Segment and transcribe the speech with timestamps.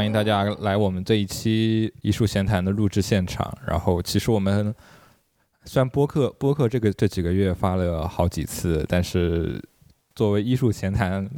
[0.00, 3.54] 欢迎大家来我们这一期艺术闲谈的录制现场。
[3.66, 4.74] 然后，其实我们
[5.66, 9.62] 虽然播客播客这个这几个月发了好几次，但是
[10.14, 11.28] 作为艺术闲谈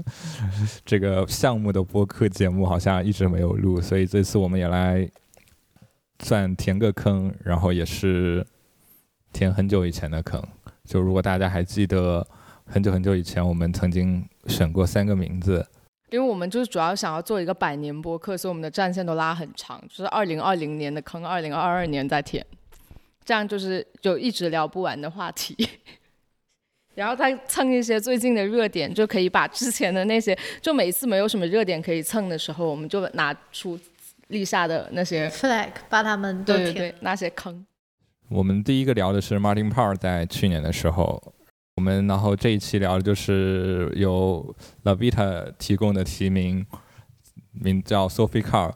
[0.85, 3.81] 这个项目的播客节目，好像一直没有录。
[3.81, 5.11] 所以这次我们也来
[6.21, 8.47] 算填个坑，然后也是
[9.33, 10.41] 填很久以前的坑。
[10.85, 12.25] 就如果大家还记得
[12.65, 15.67] 很久很久以前，我们曾经选过三个名字。
[16.43, 22.45] 我们就是主要想要做一个百年播客，所以我们的战线都拉很长，就是二零二零年的坑，二零二二年再填，
[23.25, 25.57] 这样就是就一直聊不完的话题。
[26.97, 33.79] 然后再蹭一些最近的热点，就可以把之前的那些，就每次没有什么热点可以蹭的时候，我们就拿出
[34.27, 37.65] 立下的那些 flag，把他们对对对那些坑。
[38.29, 41.23] 我们第一个聊的是 Martin Parr 在去年的时候。
[41.77, 46.67] 我们然后这一期聊的就是由 Lavita 提供的提名，
[47.53, 48.71] 名叫 Sophie Carr。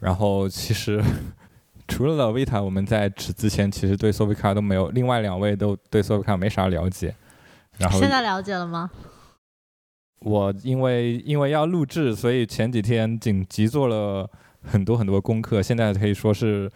[0.00, 1.02] 然后其实
[1.88, 7.14] 除了 Lavita，我们在此之前其实对 Sophie Carr 都没有，另外两位都对 Sophie Carr 没啥了解。
[7.78, 8.90] 然后现在了解了吗？
[10.20, 14.30] 我因为因为要录制，所以前几天紧急做了
[14.62, 16.70] 很多很多功课，现在可以说是。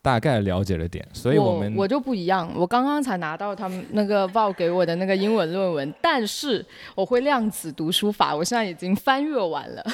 [0.00, 2.50] 大概了解了点，所以我们我就不一样。
[2.54, 9.84] 我刚刚才拿到他们那个报给我的那个英文论文，但是我会量子读书法，我现在已经翻阅完了，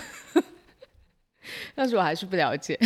[1.74, 2.78] 但是我还是不了解。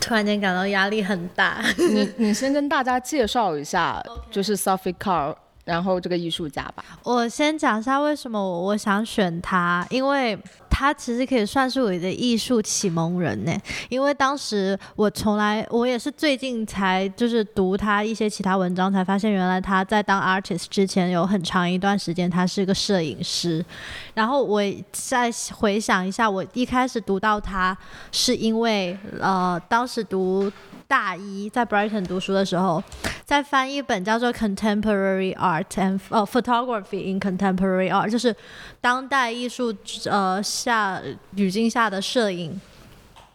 [0.00, 1.64] 突然间感到压力很大。
[1.76, 6.84] 你你先跟大家介绍一下，就是 Sophie Carr，然后这个艺术家吧。
[7.04, 10.38] 我先讲一下为什么我想选他，因为。
[10.76, 13.56] 他其实可以算是我的艺术启蒙人呢，
[13.88, 23.64] 因为当时我从来我也是最近才就是读他一些其他文章，才发现原来他在当 artist 之前有很长一段时间他是个摄影师。
[24.14, 27.76] 然后我再回想一下，我一开始读到他
[28.10, 30.50] 是因为呃当时读。
[30.86, 32.80] 大一在 Brighton 读书的时候，
[33.24, 38.36] 在翻一本叫做《Contemporary Art and 呃 Photography in Contemporary Art》，就是
[38.82, 39.74] 当代艺术
[40.04, 41.00] 呃下
[41.36, 42.58] 语境下的摄影。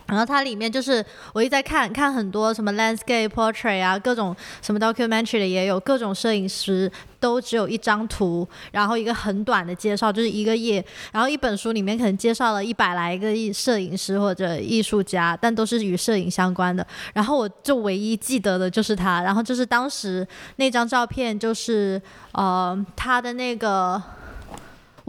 [0.07, 10.83] 然后它里面就是我一直在看看很多什么 landscape portrait 啊，各种什么 documentary 的也有，各种摄影师都只有一张图，然后一个很短的介绍，就是一个页。
[11.11, 16.83] 然后一本书里面可能介绍了一百来个艺摄影师或者艺术家，但都是与摄影相关的。
[17.13, 22.01] 然后我就唯一记得的就是他，然后就是当时那张照片就是
[22.31, 24.01] 呃他的那个。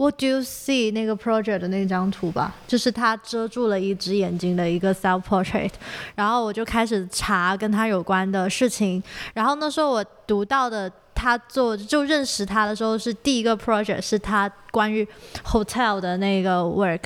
[0.01, 5.69] What do you see 那个 project 的那张图吧，就是他遮住了一只眼睛的一个 self portrait，
[6.15, 9.03] 然后我就开始查跟他有关的事情，
[9.35, 15.07] 然后那时候我读到的他做就认识他的时候是第一个 project 是他关于
[15.45, 17.01] hotel 的那个 work。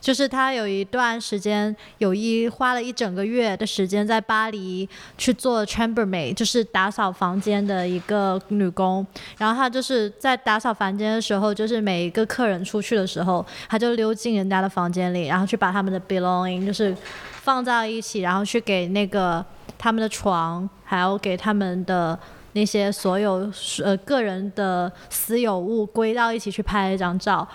[0.00, 9.06] 就是他有一段时间，有一花了一整个月的时间在巴黎去做 chambermaid，就是打扫房间的一个女工。
[9.38, 16.96] 然后他就是在打扫房间的时候，就是每一个客人出去的时候，他就溜进人家的房间里，然后去把他们的 belonging 就是
[17.42, 19.44] 放在一起，然后去给那个
[19.78, 22.18] 他们的床，还有给他们的
[22.52, 23.50] 那些所有
[23.82, 27.46] 呃个人的私有物归到一起去拍一张照。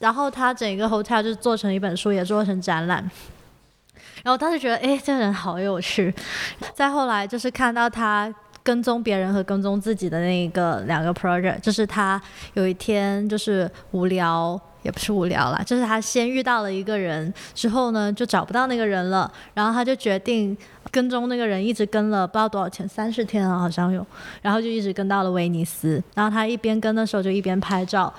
[0.00, 3.08] 然后他整个 hotel 就做成一本书，也做成展览。
[4.24, 6.12] 然后当时觉得，哎，这个人好有趣。
[6.74, 12.20] 再后来就是看到他跟踪别人和跟踪自己的那一个两个 project，就是他
[12.54, 20.56] 有一天就是无聊，也不是无聊啦，就是他先遇到了一个人，之后呢就找不到那个人了，然后他就决定
[20.90, 24.06] 跟踪那个人，一直跟了不知道多少天，三十天啊好像有，
[24.42, 26.02] 然后就一直跟到了威尼斯。
[26.14, 28.12] 然后他一边跟的时候就一边拍照。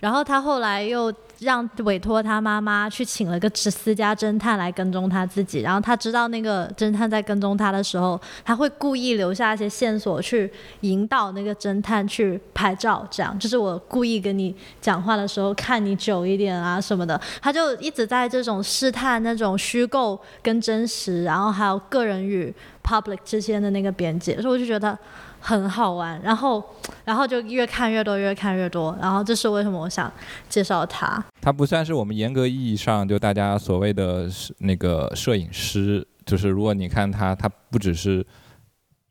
[0.00, 5.60] 然后他后来又让委托他妈妈去请了个私家侦探来跟踪他自己。
[5.60, 10.50] 然后他知道那个侦探在跟踪他的时候，他会故意留下一些线索去
[10.80, 13.06] 引导那个侦探去拍照。
[13.10, 17.20] 这样就是我故意跟你讲话的时候看你久一点啊什么的。
[17.40, 24.40] 他就一直在这种试探那种虚构跟真实，然后还有个人与 public 之间的那个边界。
[24.40, 24.98] 所以我就觉得。
[25.40, 26.62] 很好玩，然后，
[27.04, 30.12] 然后就越看越多，越看越多，然后这是为什么我想
[30.48, 31.22] 介绍他。
[31.40, 34.28] 他不算是我们严格意义上就大家所谓的
[34.58, 38.24] 那个摄影师，就是如果你看他，他不只是，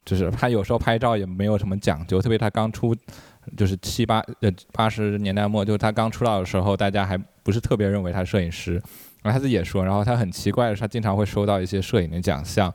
[0.05, 2.95] 就是他有时候拍照也没有什么讲究，特别他刚出，
[3.57, 8.73] 就是七八呃八十年代末，就是他刚出道的时候，大家还不是特别认为他摄影师。
[9.23, 12.71] 然后他自己也说，然后他很奇怪的是，他经常会收到一些摄影的奖项，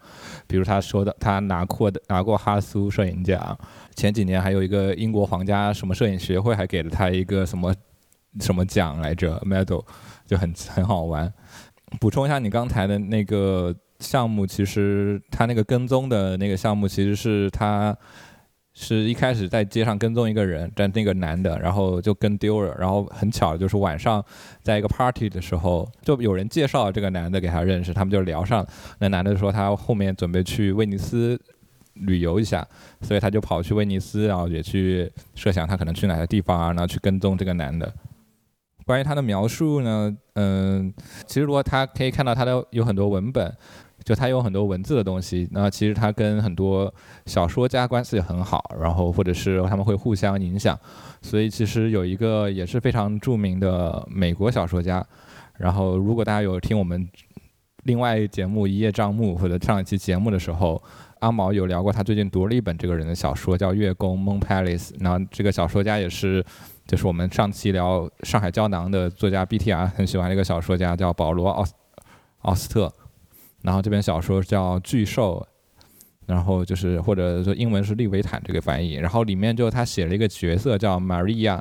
[0.49, 3.57] 比如他收到他拿过的拿过哈苏摄影奖，
[3.95, 7.73] 前几年还有一个英国皇家什么摄影学会还给了他一个什么
[8.41, 9.83] 什么奖来着，medal，
[10.27, 11.33] 就很很好玩。
[12.01, 17.97] 补充一下你刚才的那个项目，其实他那个跟踪的那个项目，其实是他
[18.75, 24.23] 是一开始在街上跟踪一个人，但那个男的，然后就跟丢了，然后很巧就是晚上
[24.63, 28.67] 在一个 party 的时候，就有人介绍这个男的给他认识，他们就聊上。
[28.99, 31.41] 那男的说他后面准备去威尼斯
[31.95, 32.67] 旅游一下，
[33.01, 37.95] 所以他就跑去威尼斯，然后也去设想他可能去哪个地方啊，然后去跟踪这个男的。
[38.85, 40.93] 关于他的描述呢，嗯，
[41.27, 43.51] 其实如果他可以看到他的有很多文本，
[44.05, 46.93] 就他有很多文字的东西，那其实他跟很多
[47.27, 50.79] 小说家关系也很好，然后或者是他们会互相影响，
[51.23, 55.05] 所以其实有一个也是非常著名的美国小说家，
[55.57, 57.09] 然后如果大家有听我们
[57.85, 60.83] 另外节目《一叶障目》或者上一期节目的时候，
[61.21, 66.45] 阿毛有聊过他最近读了一本这个人的小说，叫《月宫 Moon Palace》，那这个小说家也是。
[66.87, 71.65] 就是我们上期聊上海胶囊的作家 BTR 很喜欢的一个小说家叫保罗奥
[72.43, 72.93] 奥斯特，
[73.65, 75.45] 然后这本小说叫巨兽，
[76.27, 81.59] 然后就是或者说英文是利维坦这个翻译，然后里面就他写了一个角色叫 Maria，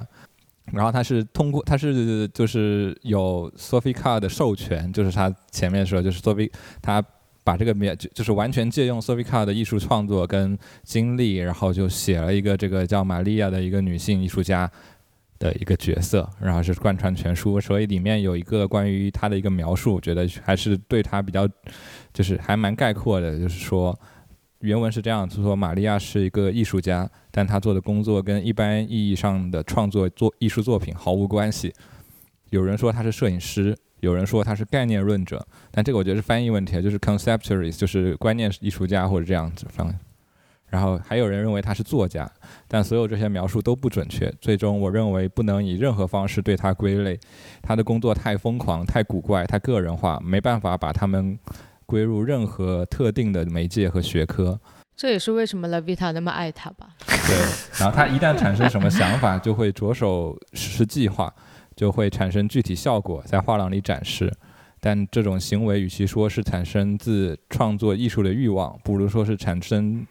[0.73, 6.51] 然后他是通过他是就是有 Sophie Car 的授权，就是他前面说就是 Sophie
[6.81, 7.01] 他
[7.45, 14.69] 把这个面就是完全借用 Sophie Car 的艺术创作跟经历，然后就写了一个这个叫玛利亚的一个女性艺术家。
[15.43, 21.45] 的一个角色，然后是贯穿全书，所以里面有一个关于他的一个描述，我觉得还是对他比较，
[22.13, 23.37] 就是还蛮概括的。
[23.37, 23.97] 就是说，
[24.59, 31.73] 原文是这样，就是说玛利亚是一个艺术家，但她做的工作跟一般意义上的创作作艺术作品毫无关系。
[32.49, 39.93] 有人说他是摄影师，有人说他是概念论者，但这个我觉得是翻译问题，就是 conceptualist，就是观念艺术家或者这样子方。
[40.73, 42.27] 然后还有人认为他是作家，
[42.67, 44.27] 但所有这些描述都不准确。
[44.41, 47.19] 最终，我认为不能以任何方式对他归类。
[47.61, 51.37] 他的工作太疯狂、太古怪、太个人化，没办法把他们
[51.85, 54.59] 归入任何特定的媒介和学科。
[54.95, 56.95] 这也是为什么 Lavita 那么爱他吧？
[57.05, 57.37] 对。
[57.79, 61.31] 然后他一旦产生什么想法，就会着手实施计划，
[61.75, 64.33] 就会产生具体效果，在画廊里展示。
[64.81, 70.03] 但这种行为与其说是产生自创作艺术的欲望，不如说是产生。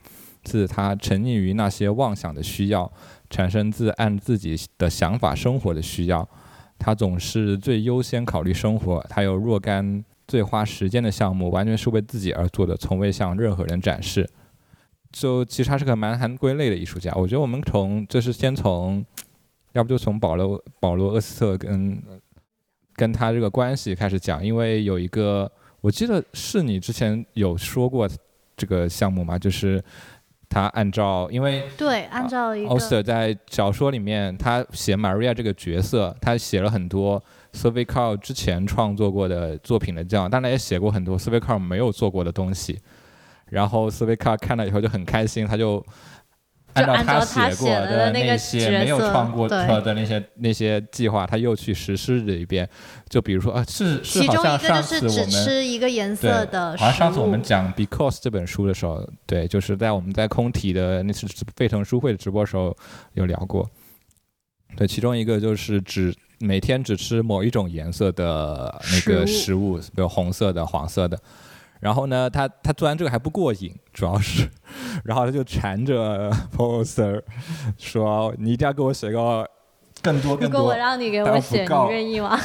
[0.42, 2.90] 自他沉溺于那些妄想的需要，
[3.30, 6.28] 产生自按自己的想法生活的需要，
[6.78, 9.00] 他总是最优先考虑生活。
[9.08, 14.28] 他有若干最花时间的项目，完全是为自己而做的，从未向任何人展示。
[15.12, 17.12] 就其实他是个蛮含归类的艺术家。
[17.14, 19.04] 我觉得我们从就是先从，
[19.74, 22.02] 要不就从保罗保罗厄斯特跟
[22.94, 25.50] 跟他这个关系开始讲，因为有一个
[25.80, 28.08] 我记得是你之前有说过
[28.56, 29.80] 这个项目嘛，就是。
[30.52, 32.70] 他按照，因为对，按照一个。
[32.74, 37.22] Oster 在小说里面，他写 Maria 这个角色，他写了很多
[37.52, 41.58] s o v i c a r 之前创作过的作品的这样，当然也写过很多 s o v i c a r
[41.58, 42.78] 没有做过的东西。
[43.46, 45.84] 然后 s o v i c a r 看了以后就很开心，他就。
[46.74, 52.68] 按照他写过的那些没有创过的那些那些计划，他又去实施了一遍。
[53.08, 61.26] 就比如说啊，是是好像上次我们吃一个颜色的，好像上次我们讲《Because》这本书的时候，对，就是在我们在空体的那次
[61.56, 62.74] 沸腾书会的直播时候
[63.14, 63.68] 有聊过。
[64.76, 71.18] 对，其中一个就是只每天只吃某一种颜色的那个食物，比如红色的、黄色的。
[71.82, 74.48] 然后呢，他他做完这个还不过瘾， 主要是，
[75.02, 77.20] 然后他就缠着 poster
[77.76, 79.44] 说：“你一定要给我写个
[80.00, 82.38] 更多更多。”如果我让你给我写，你愿意吗？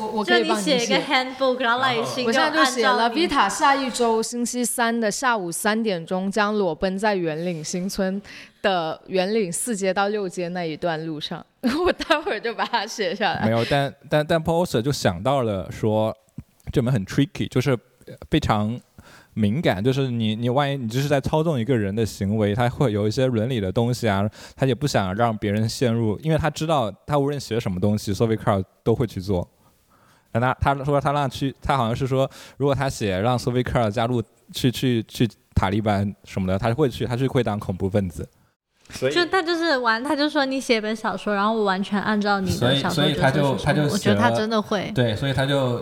[0.00, 2.26] 我我可以帮你写一个 handbook，然后耐心。
[2.26, 8.20] 我现在就写了：Vita 下一周星期三的下午三点钟将裸奔在圆岭新村
[8.62, 11.46] 的圆岭四街到六街那一段路上。
[11.84, 13.44] 我待会儿就把它写下来。
[13.44, 16.12] 没有，但但但 poster 就想到了说，
[16.72, 17.78] 这门很 tricky，就是。
[18.30, 18.78] 非常
[19.34, 29.48] 敏感，就是你你万一你就是在操纵一个人的行为，他会有一些伦理的东西啊，他也不想让别人陷入，因为他知道他无论写什么东西 s o v i c a r 都会去做。
[30.32, 38.28] 但他他说他让去，他好像是说，如果他写让 s o v i c a r 加入去去去塔利班什么的，他会去，他是会当恐怖分子。
[38.90, 44.90] 所以就他就是玩，他就说你写一本小说，然后我完全按照你的小说所以他就他就我觉得他真的会。
[44.92, 45.80] 对，所以他就。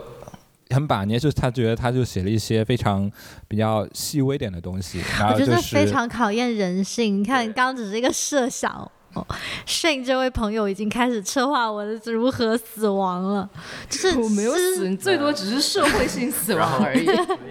[0.70, 3.10] 很把捏，就是他觉得他就写了一些非常
[3.46, 5.00] 比较细微点的东西，
[5.32, 7.20] 我觉得非常考验人性。
[7.20, 8.72] 你看，刚只是一个设想，
[9.14, 9.26] 哦
[9.66, 13.48] ，Shane 这位朋友已经开始策划我的如何死亡了，
[13.88, 17.06] 就是我没有死，你最多只是社会性死亡而已。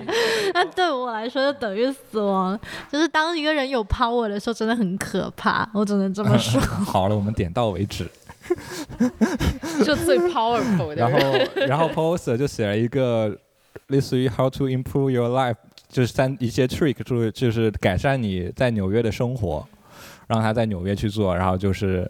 [0.53, 2.57] 那对我来说就等于死亡，
[2.91, 5.67] 就是当一个人有 power 的时候，真的很可怕。
[5.73, 6.61] 我只能这么 说。
[6.61, 8.07] 好了，我们点到为止。
[9.83, 10.95] 就最 powerful 的。
[10.95, 11.19] 然后，
[11.67, 13.37] 然后 poster 就写了一个
[13.87, 15.55] 类似于 How to improve your life，
[15.89, 19.67] 就是三一些 trick，就是就是改善你在纽约的生活，
[20.27, 22.09] 让他在纽约去做，然后就是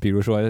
[0.00, 0.40] 比如说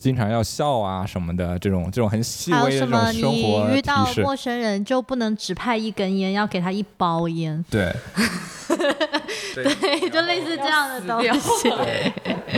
[0.00, 3.12] 经常要笑啊什么的，这种这种很细微的这还有什么？
[3.12, 4.06] 种生你遇到。
[4.22, 7.94] 陌生人就不能只派一根烟，要给他一包烟，对，
[9.54, 11.68] 对，就类似这样的东西。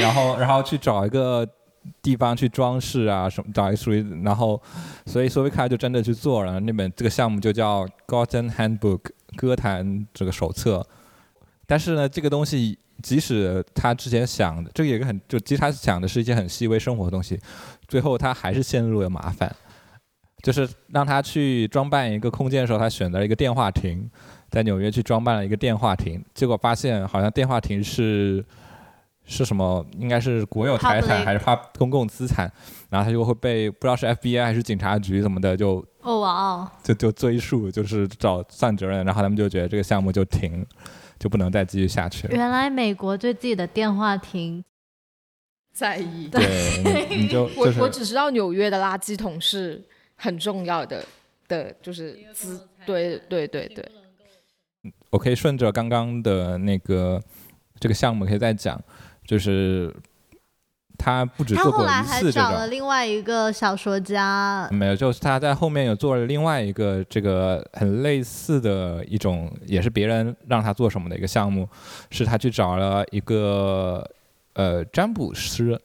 [0.00, 1.46] 然后然后去找一个
[2.00, 4.60] 地方去装饰啊什么，找一个属于，然后
[5.04, 9.00] 所以索维卡就真的去做了那本这个项目就叫 Gotten Handbook
[9.36, 10.86] 歌坛这个手册。
[11.66, 17.38] 但是呢，这个东西即使他之前想的，这个也是很就其实他想的是一些很细微生活的东西，
[17.88, 19.54] 最后他还是陷入了麻烦。
[20.42, 24.10] 就是让他去装扮一个空间的时候，他选择了一个电话亭，
[24.50, 28.44] 在纽约去装扮了一个电话亭，结果发现好像电话亭是
[29.24, 32.52] 是什么，应该是国有财产还是花公共资产，
[32.90, 40.66] 然后他就会被不知道是 FBI 还是警察局什么的就哦哇哦，就就追溯，就是找算责任，然后他们就觉得这个项目就停，
[41.22, 42.34] 就不能再继续下去了。
[42.34, 44.60] 原来美国对自己的电话亭，
[45.72, 46.26] 在意。
[46.26, 49.80] 对，你你就我 就是我只知道纽约的垃圾桶是
[50.16, 51.06] 很重要的
[51.46, 53.88] 的，就是资，对对对对，
[55.10, 57.22] 我可以顺着刚刚的那个
[57.78, 58.82] 这个项目可以再讲，
[59.24, 59.94] 就是
[61.02, 62.50] 他不止他做过一后来还次这种。
[62.50, 71.68] 找了另外一个小说家，没有，就是他在后面有做了另外一个这个很类似的一种，也是别人让他做什么的一个项目，
[72.10, 74.08] 是他去找了一个
[74.52, 75.76] 呃占卜师，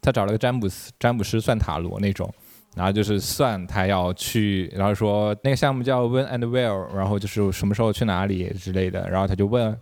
[0.00, 2.32] 他找了个占卜师占卜师算塔罗那种，
[2.76, 9.76] 然后就是算他要去，然后说那个项目叫 When and Where，然后就是什么时候去哪里之类的，然后他就问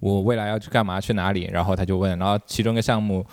[0.00, 3.24] 我未来要去干嘛去哪里，然后他就问，然后其中一个项目。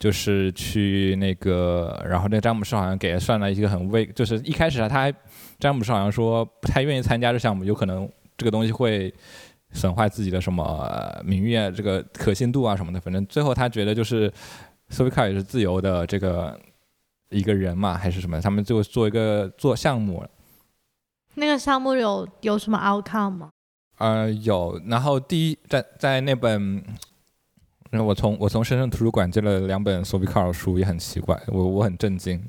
[0.00, 5.14] 就是去那个，然后那个詹姆斯好像给他算了一个很微，就是一开始啊，他还
[5.58, 9.12] 詹姆斯好像说不太愿意参加这项目，有可能这个东西会
[9.72, 12.98] 损坏自己的什么呃名誉啊，这个可信度啊什么的。
[12.98, 14.32] 反正最后他觉得就是
[14.88, 16.58] 索维卡也是自由的这个
[17.28, 20.26] 一个人嘛，还是什么，他们就做一个做项目，
[21.34, 23.50] 那个项目有有什么 outcome 吗？
[23.98, 24.80] 呃，有。
[24.86, 26.82] 然后第一在在那本，
[27.90, 32.40] 那我从我从深圳图书馆借了两本索比卡尔书，也很奇怪，我我很震惊，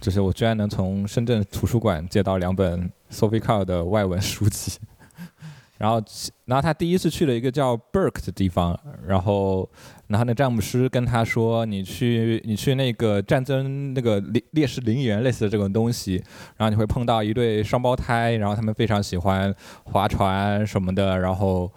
[0.00, 4.78] 就是我居然能从深圳图书馆借到两本索比卡尔的外文书籍。
[5.78, 6.02] 然后，
[6.46, 9.70] 然后他第一次去了一个叫 Burke 的地方，然后，
[10.08, 16.16] 然后那詹姆斯跟他说：“你去，你去那个战争那个烈烈士陵园类似的这种东西，
[16.56, 21.70] 然后你会碰到一对双胞胎，然后他们非常喜欢划船什么的，然后，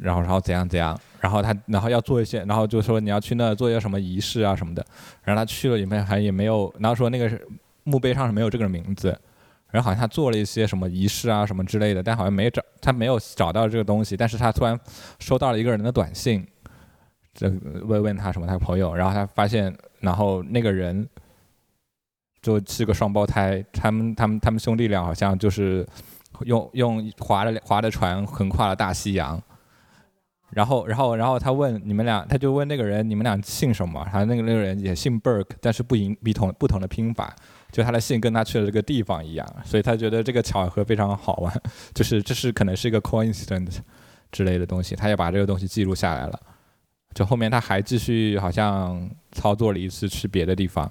[0.00, 4.84] 然后，然后怎样怎样，然后他，然后要做一些，然后就说你要去那做一些什么仪式啊什么的，
[5.24, 7.30] 然后他去了里面还也没有，然后说那个
[7.84, 9.08] 墓碑上是没有这个名字，
[9.70, 14.78] 然后好像他做了一些什么仪式啊什么之类的，但好像没找他没有找到这个东西，但是他突然
[15.18, 16.46] 收到了一个人的短信，
[17.34, 17.48] 这
[17.84, 21.08] 问问他什么他朋友，然后他发现，然后那个人
[22.40, 25.84] 就是个双胞胎，他们他们他们兄弟俩好像就是
[26.42, 29.42] 用用划着划的船横跨了大西洋。
[30.50, 34.02] 然后，然后，然后他问你们俩，他就问那个人，你们俩姓什么？
[34.06, 37.36] 然后那个那个人也姓 Burke，但是不一不同不同的拼法，
[37.70, 41.62] 就他的姓跟他去的这个地方一样，所以他觉得这个巧合非常好玩，
[41.92, 43.78] 就是这是可能是一个 coincidence
[44.32, 46.40] 之类的东西，他也把这个东西记录下来了。
[47.14, 50.90] 就后面他还继续好像操作了一次去别的地方，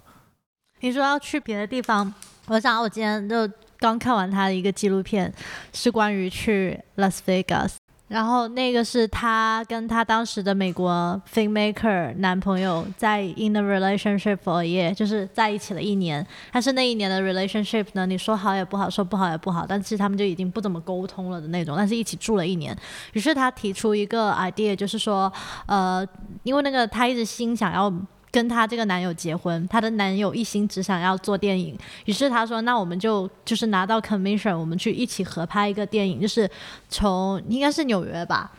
[0.82, 2.14] 你说要去别的地方，
[2.48, 3.50] 我想我今天就
[3.80, 5.34] 刚看完他的一个纪录片，
[5.74, 7.77] 是关于去 Las Vegas。
[8.08, 16.26] 然后那个是她跟她当时的美国 filmmaker 男朋友在 in a relationship for a year，就是在一起了一年。
[16.52, 21.76] 但是那一年的 relationship 呢，你说好也不好，说不好也不好，但其实他们就已经不怎么沟通了的那种。
[21.76, 22.74] 但是一起住了一年，
[23.14, 25.32] 于是他提出一个 idea，就是说，
[25.66, 26.08] 呃，
[26.44, 27.94] 因为那个他一直心想要。
[28.38, 31.76] 跟她这个男友结婚，她的男友一心只想要做电影，
[32.06, 36.48] 于是她说：“那我们就就是拿到 commission，我们去一起合拍一个电影，就是
[36.88, 38.52] 从应该是纽约吧，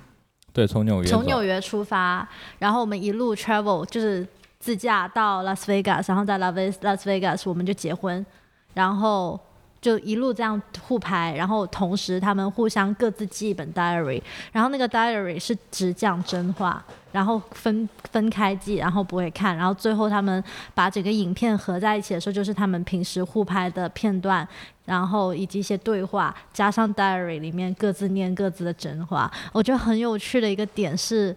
[0.52, 4.26] 对，从纽约从纽约出发，然后我们一路 travel 就是
[4.58, 8.26] 自驾到 Las Vegas，然后在 Las Las Vegas 我们就结婚，
[8.74, 9.38] 然后
[9.80, 14.20] 就一路这样互拍，然后同时他们互相各自记一本 diary，
[14.52, 20.42] 然后那个 diary 是只讲真话，然后分分开记，然后不会看，然后最后他们
[20.74, 24.46] 把整个影片合在一起的时候，就是他们平时互拍的片段，
[24.84, 29.30] 然后以及一些对话，加上 diary 里面各自念各自的真话。
[29.52, 31.34] 我觉得很有趣的一个点是，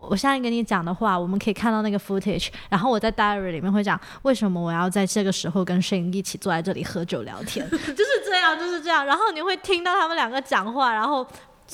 [0.00, 9.04] 我现在跟你讲的话，我们可以看到那个 footage，然后我在 diary 里面会讲为什么我要在这个时候跟 Shane 一起坐在这里喝酒聊天， 就是这样，就是这样。
[9.04, 11.26] 然后你会听到他们两个讲话，然后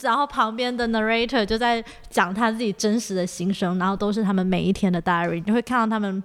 [0.03, 6.23] 然后旁边的 narrator 就在讲他自己真实的心声，然后都是他们每一天的 diary，你会看到他们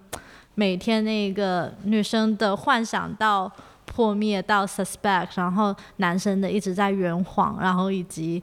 [0.56, 3.52] 每天那个女生的幻想到
[3.86, 8.42] 破灭到 suspect，然后男生的一直在圆谎，然后以及。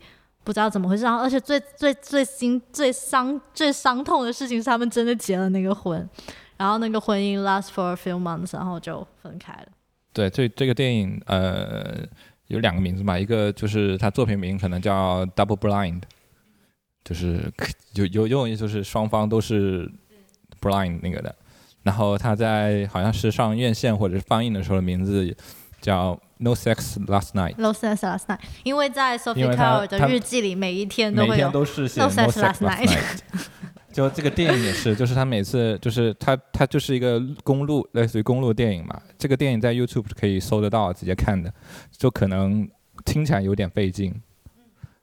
[0.48, 6.08] 不知道怎么回事，然后而且最最最心最伤最伤痛的事情是他们真的结了那个婚，
[6.56, 9.68] 然后那个婚姻 last for a few months，然后就分开了。
[10.14, 11.98] 对，这这个电影呃
[12.46, 16.00] 有两个名字嘛，一个就是它作品名可能叫 Double Blind，
[17.04, 17.52] 就是
[17.92, 19.86] 有有有种意就是双方都是
[20.62, 21.36] blind 那个的，
[21.82, 25.36] 然后它在好像是上院线或者是放映的时候的名字
[25.80, 26.18] 叫。
[26.40, 27.56] No sex last night.
[27.56, 28.38] No sex last night.
[28.62, 32.96] 因为在 Sophie Carr 的日记里，每一天都会有 No sex last night.
[33.92, 38.96] 就这个电影也是，就是他每次就是他他就是一个公路，类似于公路电影嘛。
[39.18, 41.52] 这个电影在 YouTube 是可以搜得到，直接看的，
[41.90, 42.68] 就可能
[43.04, 44.14] 听起来有点费劲。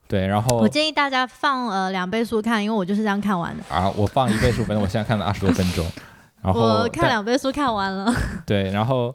[0.07, 3.63] 对，然后我建议大家放呃两倍速看，因为我就是这样看完的。
[3.67, 5.85] 啊，我放一倍速，反正我现在看了二十多分钟。
[6.41, 8.15] 然后 我看两倍速看完了。
[8.45, 9.13] 对，然后。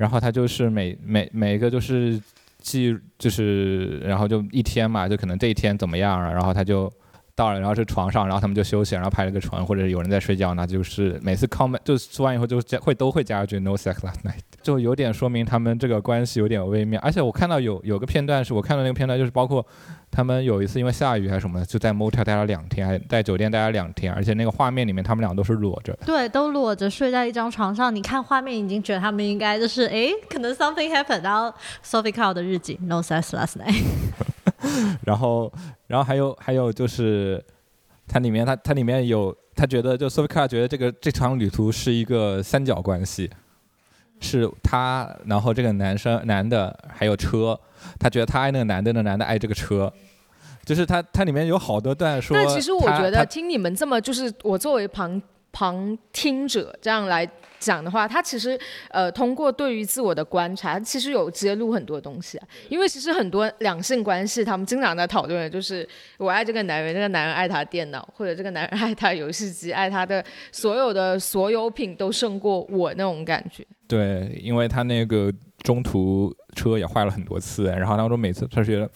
[0.00, 2.18] 然后他就是每每每一个就是
[2.58, 6.90] 记就是，然后就一天嘛，就可能这一天怎么样了，然后他就
[7.34, 17.00] 到了，然后是床上，然后他们就休息，然后拍了个床，或者有人在睡觉，那就是每次 comment 就说完以后就加会都会加一句 no sex last night，就有点说明他们这个关系有点微妙。
[17.02, 19.64] 而且我看到有有个片段是我看到那个片段就是包括。
[20.12, 27.94] 他们有一次因为下雨还是什么的，就在 motel 待了两天，还在酒店待了两天，而且那个画面里面他们俩都是裸着，对，都裸着睡在一张床上。
[27.94, 31.22] 你看画面已经觉得他们应该就是哎，可能 something happened。
[31.22, 33.84] 然后 Sophie Carr 的日记 No sex last night。
[35.06, 35.52] 然后，
[35.86, 37.40] 然后还有还有就是，
[38.08, 43.30] 它里面它它里面有他觉得就 Sophie Carr 觉得这个这场旅途是一个三角关系，
[44.20, 47.58] 是他，然后这个男生男的还有车。
[47.98, 49.90] 他觉得他爱那个男的，那男的爱这个车，
[50.66, 52.36] 就是他他里面有好多段说。
[52.36, 55.20] 那其实我觉得听你们这么就是我作为旁
[55.52, 58.58] 旁听者这样来讲的话，他其实
[58.90, 62.46] 呃通过对于自我的观察，其实有揭露很多东西啊。
[62.68, 65.86] 因为其实很多两性关系，他们经常在讨论的就是
[66.18, 73.66] 我爱这个男人，这个男人爱他电脑，或者这个男人爱他游戏机，爱他的所有的所有品都胜过我那种感觉。
[73.86, 75.32] 对，因为他那个。
[75.62, 78.90] 中途车也坏了很多次，然后当中每次他觉得，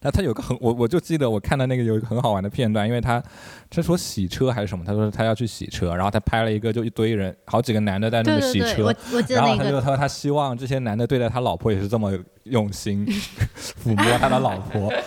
[0.00, 3.22] 那他有个很 我我就记得我看到那个有一个很好玩的片段，因为他
[3.70, 8.94] 他说洗车还是什么，他说他要去洗车，然后他拍了一个就一堆人，好几个男的在那个洗车，
[9.28, 12.12] 然后他就说他希望这些男的对待他老婆也是这么
[12.44, 13.06] 用心，
[13.56, 14.92] 抚摸他的老婆。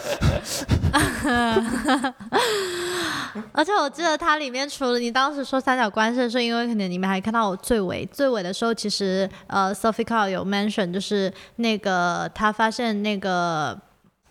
[3.53, 13.79] 而且我记得它里面除了你当时说三角关系，是因为可能你们还看到我最尾最尾的时候，其实呃，Sophie Carr 有 mention，就是那个他发现那个。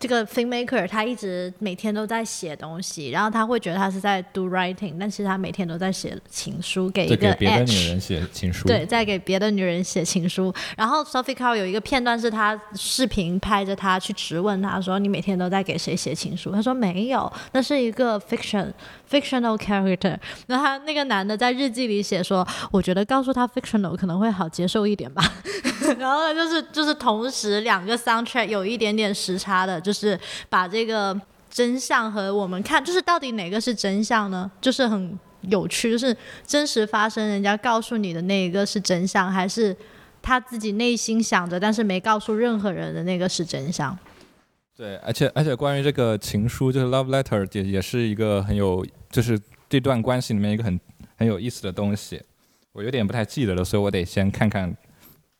[0.01, 10.51] 这个 filmmaker 他一直每天都在写东西，然后他会觉得他是在 do writing，但其实他每天都在写情书给一个别的女人写情书，对，在给别的女人写情书。
[10.75, 18.73] 然后 Sophie Carr 有一个片段是他视频拍着他去质问他说：“你每天都在给谁写情书？”他说：“没有，那是一个 fiction
[19.07, 25.23] fictional character。”那他那个男的在日记里写说：“我觉得告诉他 fictional 可能会好接受一点吧。
[25.99, 34.49] ”然后就是就是同时两个 soundtrack 有一点点时差的，就就是把这个真相和我们看，就是到底哪个是真相呢？
[34.61, 36.15] 就是很有趣，就是
[36.47, 39.75] 真实发生，人家告诉你的那一个是真相，还是
[40.21, 43.97] 他自己内心想着但是没告诉任何人的那个是真相？
[44.77, 49.37] 对，而且而且关于这个情书，就是 love letter 也也是一个很有，就是
[49.69, 50.79] 这段关系里面一个很
[51.17, 52.21] 很有意思的东西。
[52.71, 54.73] 我有点不太记得了，所以我得先看看。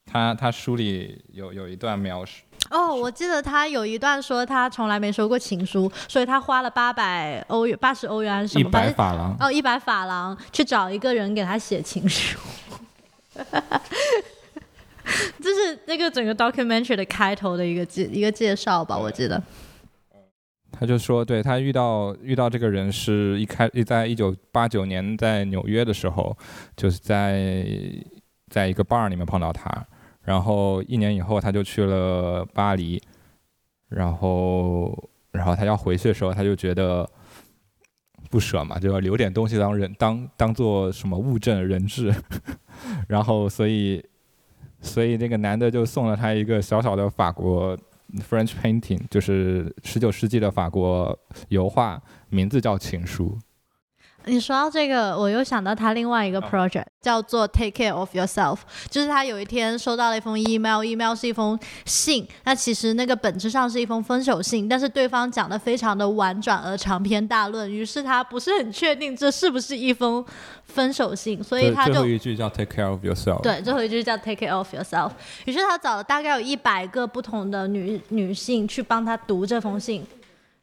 [0.03, 8.69] 他他书里有有一段描述哦，我记得他有一段说他从来没收过情书，所以他花了八百欧元，八十欧元还是什么？
[8.69, 12.39] 一百法郎哦，一百法郎去找一个人给他写情书，
[15.41, 19.41] 这是那个整个 documentary 的开头的一个介一个介绍吧，我记得。
[20.71, 26.35] 他就说，对他遇到遇到这个人是一开在一九八九年在纽约的时候，
[26.77, 27.65] 就是在
[28.49, 29.69] 在一个 bar 里面碰到他。
[30.23, 33.01] 然后一年以后，他就去了巴黎，
[33.89, 37.09] 然后，然后他要回去的时候，他就觉得
[38.29, 42.13] 不舍嘛，就要留点东西当人当当做什么物证人质，
[43.09, 44.03] 然后所以，
[44.79, 47.77] 所以那个男的就送了他一个小小的法国
[48.29, 51.17] French painting，就是十九世纪的法国
[51.49, 53.37] 油画，名字叫《情书》。
[54.25, 70.23] 你说到这个，我又想到他另外一个 project，、叫做 Take Care of Yourself，就是他有一天收到了一封 email，email 是一封信，那其实那个本质上是一封分手信，但是对方讲的非常的婉转而长篇大论，于是他不是很确定这是不是一封
[70.65, 73.41] 分手信，所以最最他就后一句叫 take care of yourself。
[73.41, 75.11] 对，最后一句叫 take care of yourself。
[75.45, 80.05] 于是他找了大概有一百个不同的女女性去帮他读这封信，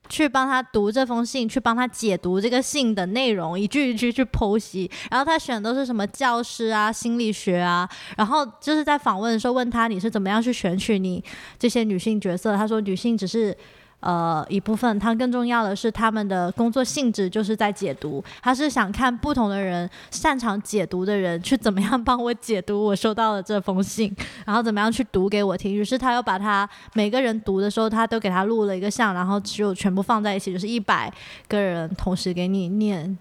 [0.09, 4.91] 去帮他读这封信，去帮他解读这个信的内容，一句一句去剖析。
[5.11, 11.23] 然后他选的都是什么教师啊、心理学啊，然后就是在访问的时候问他你是怎么样去选取你
[11.59, 13.57] 这些女性角色，他说女性只是。
[14.01, 24.15] 呃，一部分，他更重要的是他们的工作性质就是在解读，他是想看不同的人擅长解读的人去怎么样帮我解读我收到的这封信，
[24.47, 25.75] 然后怎么样去读给我听。
[25.75, 31.13] 于是他又把他每个人读的时候，他都给他录了一个像，然后只有全部放在一起，就是一百
[31.49, 33.19] 个人同时给你念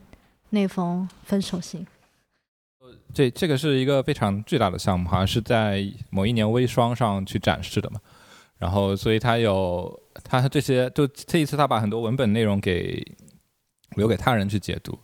[0.51, 1.85] 那封分手信。
[3.13, 7.99] 这这个是一个非常巨大的项目，好像是在某一年微霜上去展示的嘛。
[8.57, 13.05] 然后，所以他有他这些，就这一次他把很多文本内容给
[13.95, 14.97] 留给他人去解读。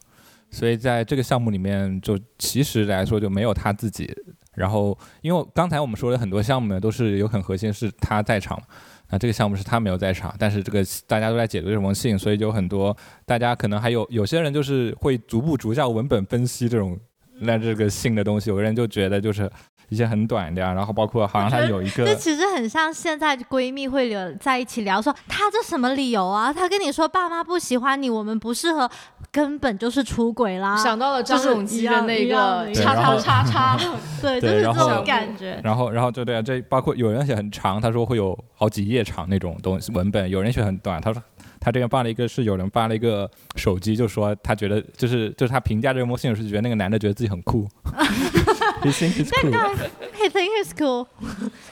[0.50, 4.12] 所以在这个项目里面，就其实来说就没有他自己。
[4.56, 8.62] 然后，因为刚才我们说的很多项目呢，都是有很核心是他在场，
[9.10, 17.00] 那这个项目是他没有在场，但是这个大家都在解读这封信，所以就很多大家可能还有有些人就是会逐步逐下文本分析这种
[17.40, 19.52] 那这个信的东西，有个人就觉得就是
[19.94, 26.52] 一些很短的呀，然后包括好像他有一个这其实很像现在闺蜜会聊在一起聊说，他这什么理由啊？
[26.52, 28.90] 他跟你说爸妈不喜欢你，我们不适合，
[29.32, 30.76] 根本就是出轨啦。
[30.76, 33.78] 想到了张就是永基的那个叉叉叉 叉，
[34.22, 35.60] 对，就是这种感觉。
[35.64, 41.22] 然后，然后就对啊，这包括有人写很长，他说会有好几页长那种东西文本，有人写很短，他说
[41.64, 47.68] 他这边发了一个是有人发了一个手机，就说他觉得就是就是他评价这封信的时候，是觉得那个男的觉得自己很酷，
[48.84, 49.76] he thinks he's cool。
[50.14, 51.08] He think he's cool,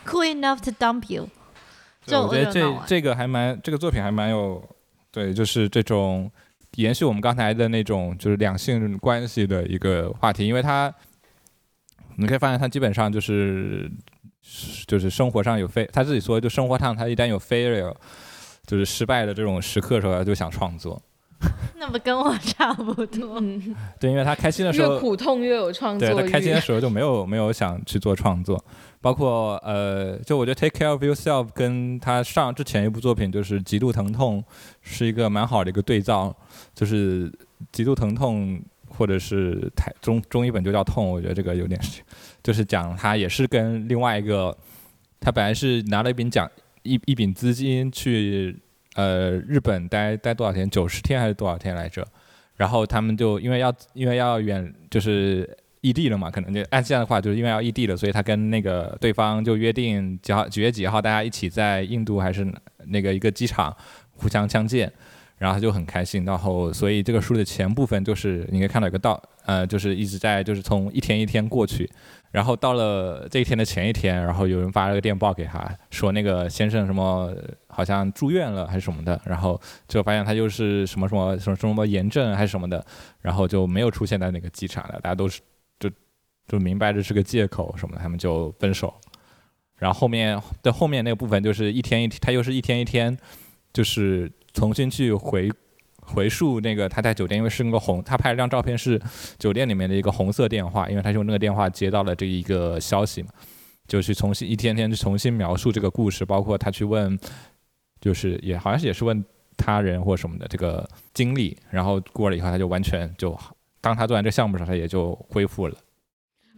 [0.06, 1.30] cool enough to dump you。
[2.06, 4.64] 对，我觉得这这个还蛮这个作品还蛮有
[5.12, 6.32] 对，就是这种
[6.76, 10.94] 延续我们刚才的那种就是两性关系的一个话题，因为他
[12.16, 13.92] 你可以发现他基本上就是
[14.88, 17.94] 就是生活上有非他自己说就生活上他一旦有 failure
[18.72, 21.02] 就是失败的这种时刻的时候，他就想创作。
[21.76, 23.38] 那不跟我差不多？
[23.42, 26.08] 嗯，对，因为他开心的时候，越苦痛越有创作。
[26.08, 28.64] 对他开心的时候就没有没有想去做创作，
[29.02, 34.42] 包括呃，就我觉得《Take Care of Yourself》跟他上之前一部作品就是《极度疼痛》
[34.80, 36.34] 是一个蛮好的一个对照，
[36.74, 37.30] 就是
[37.74, 38.58] 《极度疼痛》
[38.88, 42.02] 或者是台中中译本就叫《痛》，我觉得这个有点是，
[42.42, 44.56] 就是讲他也是跟另外一个，
[45.20, 46.48] 他本来是拿了一笔奖
[46.84, 48.58] 一一笔资金去
[48.96, 52.06] 呃日本待待多少天，九十天还是多少天来着？
[52.56, 62.46] 然后他们就因为要因为要远就是异地了嘛，可能就按现在的话，就是因为要异地了，所以他跟那个对方就约定几号几月几号大家一起在印度还是
[62.86, 63.76] 那个一个机场
[64.16, 64.92] 互相相见，
[65.42, 66.24] 然后他就很开心。
[66.24, 71.90] 然后所以这个书的前部分就是你可以看到一个道呃，就是一直在就是从一天一天过去，
[72.30, 77.36] 然后到了这一天的前一天，然后有人发了个电报给他说那个先生什么
[77.68, 82.86] 好像住院了还是什么的，然后就发现他就是什么什么什么什么炎症还是什么的，
[83.22, 85.42] 然后就没有出现在那个机场了，大家都是
[85.80, 85.90] 就
[86.48, 88.94] 就明白这是个借口什么的，他们就分手。
[89.78, 93.18] 然后后面的后面那个部分就是一天一天，他又是一天一天，
[93.74, 95.52] 就是重新去回
[96.02, 99.02] 回溯那个他在酒店，因为是那个红，他拍了张照片是
[99.38, 103.30] 酒店里面的一个红色电话，因为他用那个电话接到了这一个消息嘛，
[103.88, 107.18] 就去重新一天天去重新描述这个故事，包括他去问，
[108.00, 109.24] 就是也好像是也是问
[109.56, 113.38] 他人或什么的这个经历，然后过了以后他就完全就
[113.80, 115.76] 当他做完这项目的时候，他也就恢复了。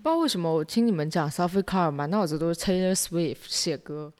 [0.01, 4.11] 不知道为什么我听你们讲 Sophie Carr，满脑子都是 Taylor Swift 写歌，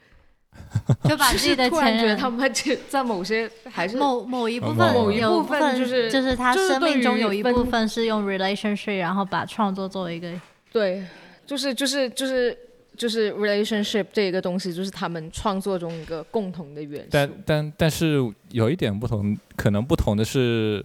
[1.07, 10.33] 就把自己的前任他们这在某些还是某某一部分，某一部分就是就是他就是生命中有一部分是用 relationship，然后把创作作为一个
[10.71, 11.05] 对，
[11.45, 12.57] 就是就是就是
[12.97, 17.09] 就是 relationship 这一个东西，就是他们创作中一个共同的元素。
[17.11, 18.17] 但但但是
[18.49, 20.83] 有一点不同，可能不同的是，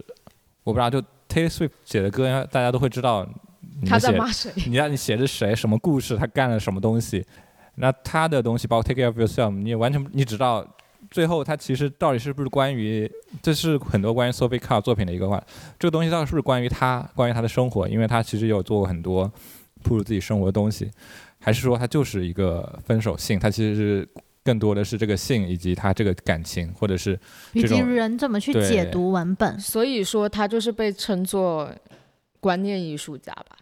[0.63, 3.27] 我不知道，就 Taylor Swift 写的歌，大家都会知道
[3.87, 4.51] 他在，骂谁？
[4.67, 7.25] 你让你写的谁，什么故事，他干了什么东西。
[7.79, 10.67] 那他的东西，包括 Take Care of Yourself，你也完全你知道，
[11.09, 13.09] 最后他其实到底是不是关于，
[13.41, 15.41] 这是很多关于 Sophie Carr 作品的一个话，
[15.79, 17.87] 这个东西到底是不是关于他，关于他的生活？
[17.87, 19.31] 因为他其实有做过很多
[19.81, 20.91] 铺入自己生活的东西，
[21.39, 23.39] 还是说他就是一个分手信？
[23.39, 24.09] 他其实是
[24.43, 27.17] 更多的是这个性以及他这个感情，或者是
[27.53, 29.57] 以及人怎么去解读文本。
[29.59, 31.71] 所以说他就是被称作
[32.41, 33.57] 观念艺术家吧。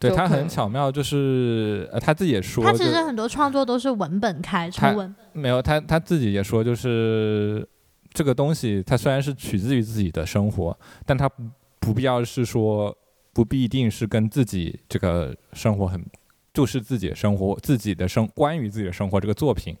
[0.00, 7.68] 对他很巧妙，就是呃他自己也说，他其实很多创作都是文本开，他从文没有他他自己也说，就是
[8.12, 11.44] 这个东西，它虽然是取自于自己的生活，但它不
[11.78, 12.96] 不必要是说
[13.32, 16.04] 不必定是跟自己这个生活很。
[16.52, 19.76] 就是自己的生活，自己的生关于自己的生活这个作品，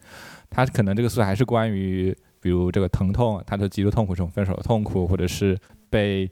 [0.48, 5.58] 他可能这个素材还是关于，比如这个疼痛，他的极度痛苦，这种分手的痛苦，或者是
[5.90, 6.30] 被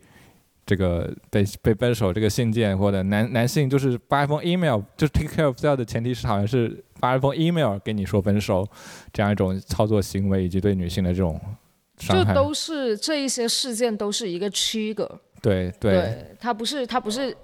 [0.68, 8.68] 这个被被分手这个信件，或者男男性就是发一封 email，就是 take care of self 的前提是好像是发一封 email 跟你说分手，
[9.10, 11.40] 这样一种操作行为以及对女性的这种
[11.96, 12.34] 伤害。
[12.34, 15.08] 就都是这一些事件都是一个 trigger，
[15.40, 17.34] 对对它不是它不是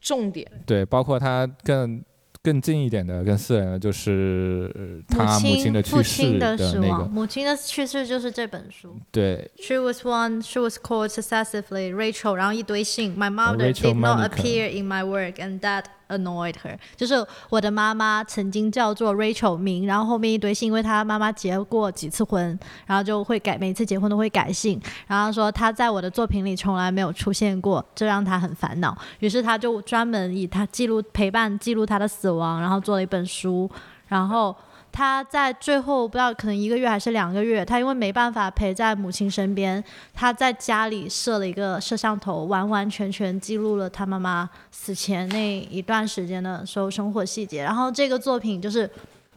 [0.00, 0.48] 重点。
[0.64, 2.00] 对，包括他更
[2.42, 8.96] 更近一点的、更私人的，就是呃他母亲的去世亲的死亡，那个，母亲的去世就是这本书。
[9.12, 10.42] 对 She was one.
[10.42, 13.16] She was called successively Rachel，然后一堆姓。
[13.16, 16.76] My mother did not appear in my work, and that annoyed her.
[16.96, 28.96] 就是我的妈妈曾经叫做 Rachel 明，然后后面一堆是，因为她妈妈结过几次婚，然后就会改，每次结婚都会改姓，然后说她在我的作品里从来没有出现过，这让她很烦恼。
[29.20, 33.70] 于是她就专门以她记录陪伴记录她的死亡，然后做了一本书，
[34.08, 34.54] 然后。
[34.92, 47.62] 他在最后不知道可能一个月还是两个月，他因为没办法陪在母亲身边，他在家里设了一个摄像头，完完全全记录了他妈妈死前那一段时间的所有生活细节。
[47.62, 48.88] 然后这个作品就是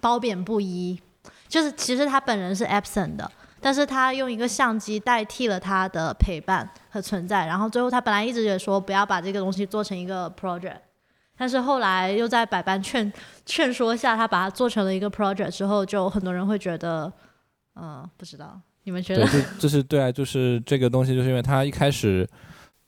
[0.02, 1.00] 褒贬不一，
[1.48, 7.46] 就是其实他本人是 absent 的，但是他用一个相机代替了他的陪伴和存在。
[7.48, 10.80] 然后最后他本来一直也说不要把这个东西做成一个 project。
[11.38, 13.12] 但是后来又在百般劝
[13.46, 17.12] 劝说下，他把它做成了一个 project 之后，就很多人会觉得，
[17.76, 19.26] 嗯、不知道你们觉，得？
[19.26, 22.28] 就就是对啊，就是这个东西，就是因为他一开始，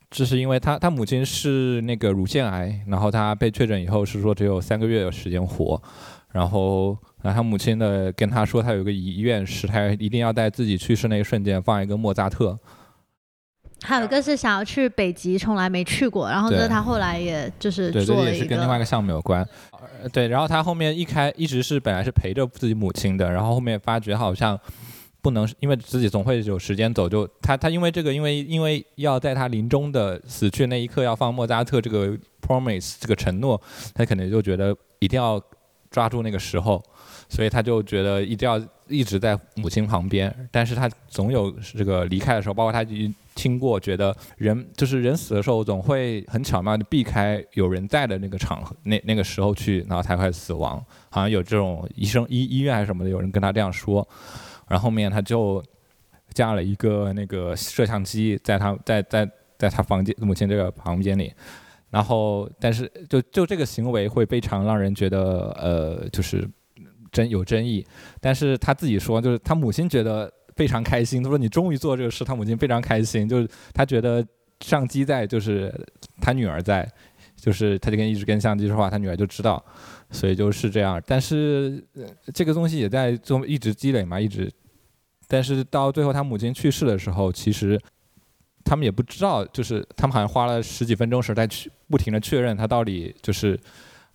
[0.10, 5.82] 就是因为他他母亲是那个乳腺癌，然后他被确诊以后是说只有三个月的时间活，
[6.32, 12.58] 然后然后他母亲的跟他说他有个遗愿是他一定要在自己去世那一瞬间放一个莫扎特，
[13.84, 16.63] 还有一个是想要去北极，从来没去过，然后这对。
[16.63, 19.48] 是他后来也就是对，这做了一也是跟另外一个，项目有关。
[20.02, 24.60] 呃对，然后他后面一开一直是本来是陪着自己母亲的，然后后面发觉好像
[25.22, 33.60] 不能，因为自己总会有时间走，就他他因为这个，因为因为要在他临终的死去那一刻要放莫扎特这个 promise 这个承诺，
[33.94, 35.42] 他可能就觉得一定要
[35.90, 36.84] 抓住那个时候，
[37.30, 42.84] 所以他就觉得一定要一直在母亲旁边，但是他总有这个离开的时候，包括他
[43.38, 50.84] 听过，觉得人就是人死的时候，总会很巧妙的避开有人在的那个场合，那那个时候去，然后才会死亡。
[51.10, 54.06] 好像有这种医生医医院还是什么的，有人跟他这样说，
[54.67, 55.63] 然后后面他就
[56.34, 61.32] 架了一个那个摄像机在他在在在他房间母亲这个房间里。
[61.89, 66.45] 然后，但是就就这个行为会非常让人觉得，呃，就是
[67.13, 67.84] 争有争议。
[68.19, 71.24] 但是他自己说，就是他母亲觉得非常开心。
[71.24, 74.26] 他说：“你终于做这个事。”他母亲非常开心，就是他觉得
[74.60, 75.74] 相机在，就是
[76.20, 76.86] 他女儿在，
[77.36, 79.63] 就是他就跟一直跟相机说话，他女儿就知道，
[80.12, 81.02] 所以就是这样。
[81.08, 84.52] 但是、呃这个东西也在做一直积累嘛，一直。
[85.28, 87.80] 但是到最后他母亲去世的时候，其实
[88.65, 93.58] 他们也不知道，就是他们好像花了十几分钟时在去不停的确认他到底就是。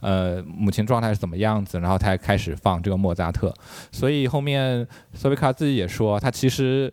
[0.02, 3.54] 呃，母亲状态是怎么样子，然后才开始放这个莫扎特。
[3.90, 6.92] 所以后面索维卡自己也说，他其实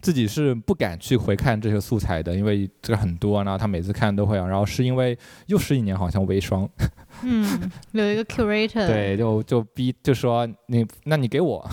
[0.00, 5.16] 自己是不敢去回看这些素材的，因为这个很多，然后他每次看都会，然后是因为
[5.46, 6.68] 又是一年好像微霜，
[7.22, 11.66] 嗯，有一个 curator，对，就就逼就说你，那你给我，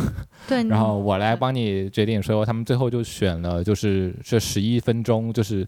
[0.47, 2.21] 对，然后我来帮你决定。
[2.21, 5.67] 所以他们最后就选了，就是这十一分钟，就是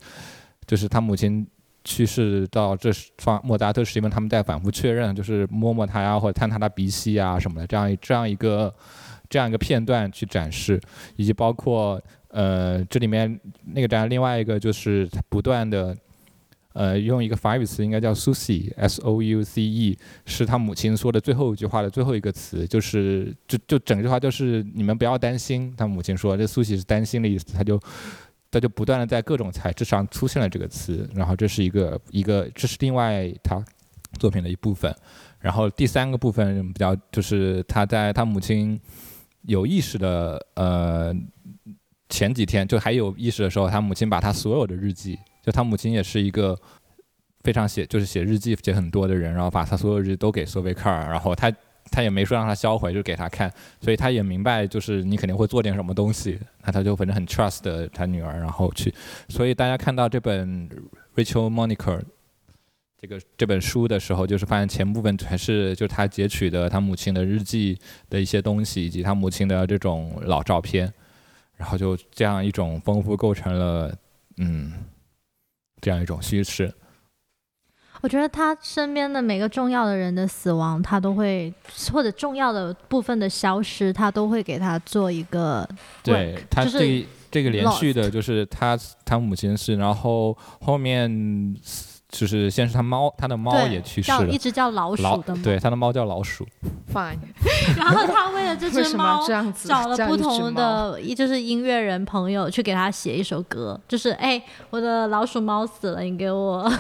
[0.66, 1.46] 就是他母亲
[1.84, 8.74] 去世到这方莫扎特是因为，他们在反复确认，就是摸摸他呀，或者探他的鼻息啊什么的，这样一这样一个
[9.30, 10.80] 这样一个片段去展示，
[11.16, 13.40] 以及包括呃这里面
[13.74, 15.96] 那个展另外一个就是不断的。
[16.76, 25.72] 呃，用一个法语词应该叫 Susie，S O U C E，是他母亲说的最后一句话的最后一个词，就是就就整句话就是你们不要担心。
[25.78, 27.80] 他母亲说这苏西是担心的意思，他就
[28.54, 33.62] 他就不断的在各种材质上出现了这个词，然后这是一个一个这是另外他
[34.20, 34.96] 作品的一部分。
[35.40, 38.80] 然后第三个部分比较就是他在他母亲
[39.42, 41.14] 有意识的呃
[42.10, 45.18] 前几天就还有意识的时候，他母亲把他所有的日记。
[45.42, 46.58] 就他母亲也是一个
[47.44, 51.52] 非常写就是写日记写很多的人，然后把他所有日记都给索维克尔，然后他
[51.94, 58.92] 他也没说让他销毁，就给他看，所以他也明白，就是你肯定会做点什么东西，那他就反正很 trust 他女儿，然后去，
[59.30, 60.68] 所以大家看到这本
[61.16, 62.02] Rachel Monica
[63.00, 67.78] 这个这本书的时候，就是发现前部分全是就是他截取的他母亲的日记
[68.10, 70.92] 的一些东西，以及他母亲的这种老照片，
[71.58, 73.96] 然后就这样一种丰富构成了
[74.38, 74.74] 嗯
[75.80, 76.74] 这样一种叙事。
[78.04, 81.52] 我觉得他身边的每个重要的人的死亡，他都会
[81.94, 85.66] 或者重要的部分的消失，他都会给他做一个
[86.04, 91.56] 对他就是这这个连续的，就是他他母亲是，然后后面
[92.10, 96.46] 就是先是他猫，他的猫也去世了叫一，只叫老老鼠的猫，对，他的猫叫老鼠
[96.94, 97.18] ，fine，
[97.76, 99.26] 然后他为了这只猫？
[99.64, 104.40] 找了不同的，一就是音乐人朋友去给他写一首歌，就是哎，
[104.70, 106.72] 我的老鼠猫死了，你给我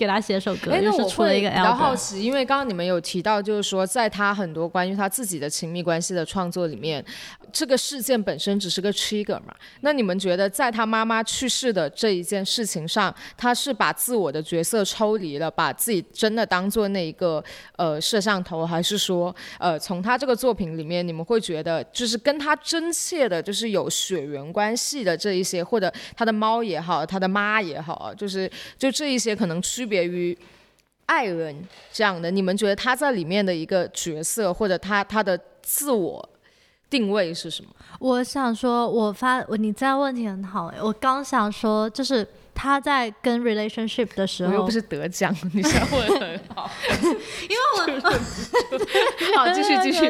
[0.00, 1.94] 给他写首歌，那我是出了一个会比较好。
[1.94, 7.04] 奇，因为刚刚你们有提到，就是说，在他很多关于他自己的亲密关系的创作里面，
[7.52, 9.54] 这个事件本身只是个 trigger 嘛？
[9.82, 17.44] 那你们觉得，在他妈妈去世的这一件事情上，他是把自我的角色抽离了，把自己真的当做那一个
[17.76, 30.38] 呃摄像头，还是说，呃，从他这个作品里面，你们会觉得，就是跟他真切的，就是有血缘关系的这一些，或者他的猫也好，他的妈也好，就是就这一些可能区别于。
[31.12, 36.28] 爱人这样的，你们觉得他在里面的一个角色，或者他他的自我
[36.88, 37.70] 定位是什么？
[37.98, 46.70] 我想说，我发我你这样问题很好哎，我刚想说，就是他在跟 relationship 的时候我又不，是得奖，你想问很好。
[47.48, 48.10] 因为我
[49.38, 50.06] 好，继续继续。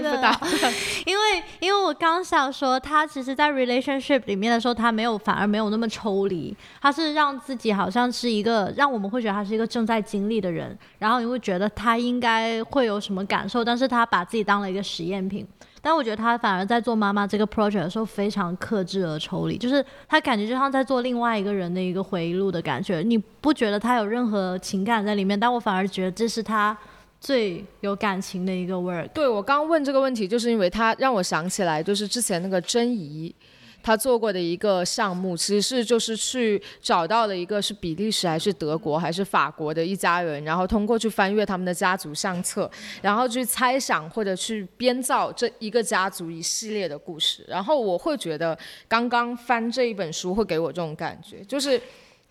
[1.06, 15.46] 因为因为我刚想说，他其实，在 relationship 里面的时候，他没有反而没有那么抽离，他是让自己好像是一个让我们会觉得他是一个正在经历的人，然后你会觉得他应该会有什么感受，但是他把自己当了一个实验品。
[15.82, 26.76] 但我觉得他反而在做妈妈这个 project 的时候非常克制而抽离，就是他感觉就像在做另外一个人的一个回忆录的感觉，你不觉得他有任何情感在里面，但我反而觉得这是他
[27.20, 29.08] 最有感情的一个 work。
[29.08, 33.34] 对我刚问这个问题，就是因为他让我想起来，就是之前那个甄怡。
[33.82, 42.70] 他做过的一个项目，其实是就是去找到了一个是比利时还是德国还是法国的一家人，然后通过去翻阅他们的家族相册，
[43.02, 47.44] 然后去猜想或者去编造这一个家族一系列的故事。
[47.48, 48.56] 然后我会觉得，
[48.88, 51.80] 刚刚翻这一本书会给我这种感觉，就是。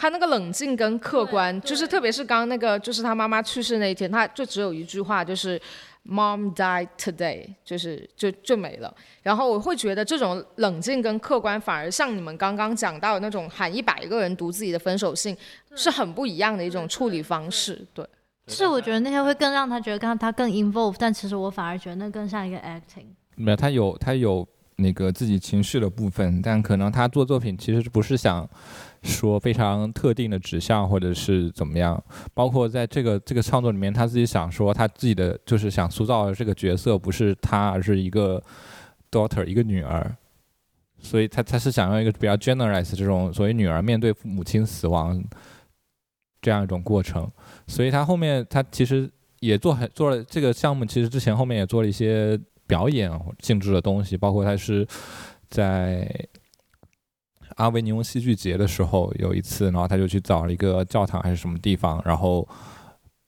[0.01, 5.61] 他那个冷静跟客观，就是特别是刚刚那个，就是他妈妈去世那一天，他就只有一句话，就是
[6.05, 8.93] “Mom died today”，就是就就没了。
[9.21, 15.37] 然后我会觉得这种冷静跟客观，反而像你们刚刚讲到的那种喊一百个人读自己的分手信，
[15.75, 17.85] 是很不一样的一种处理方式。
[17.93, 18.07] 对，
[18.47, 23.05] 是我觉得那些会更让他觉得更他更 involve，但其实我反而觉得那更像一个 acting。
[23.35, 28.49] 没有，他有他有那个自己情绪的部分，但可能他做作品其实不是想
[29.03, 32.01] 说非常特定的指向或者是怎么样，
[32.33, 38.41] 包括在这个这个创作里面，他自己想说他自己的就是想塑造的这个角色不是他，而是一个
[39.09, 40.15] daughter 一个女儿，
[40.99, 45.23] 所以他他是想要一个比较 generalize 这种所谓女儿面对母亲死亡
[46.41, 47.29] 这样一种过程，
[47.67, 49.09] 所以他后面他其实
[49.39, 53.09] 也做很做了这个项目，其实之前后面也做了一些表演
[53.39, 54.85] 性质的东西，包括他是
[55.49, 56.05] 在
[57.59, 62.47] 阿维尼翁戏剧节的时候有一次，然后他就去找了一个教堂还是什么地方，然后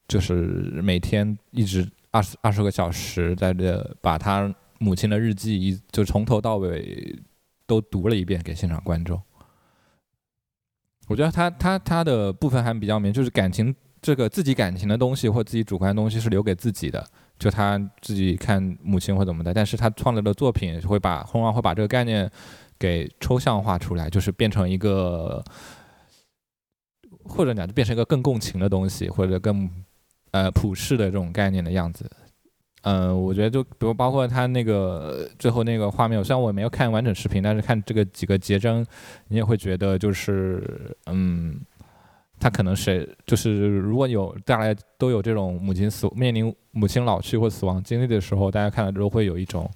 [0.08, 0.34] 就是
[0.82, 7.14] 每天一直二十二十个小时在这把他母亲的日记一就从头到尾
[7.68, 9.22] 都读了一遍给现场观众。
[11.08, 17.06] 我觉得他他他的部分还比较明，就是感情这个自己感情的东西或自己主观的东西是留给自己的，
[17.38, 22.32] 就他自己看母亲或怎么的，但是他创作的作品会把通常会把这个概念
[22.82, 25.44] 给抽象化出来，就是变成一个，
[27.26, 29.70] 或者讲就变成一个更共情的东西，或者更
[30.32, 32.10] 呃普世的这种概念的样子。
[32.82, 38.84] 嗯、我觉得就比如包括他那个最后那个画面，虽然我没有看完整视频，但是看这个几个结帧，
[39.28, 41.62] 你也会觉得就是嗯，
[42.40, 49.70] 他可能是就是如果有大家都有这种母亲死面临母亲老去或死亡经历的时候，大家看了之后会有一种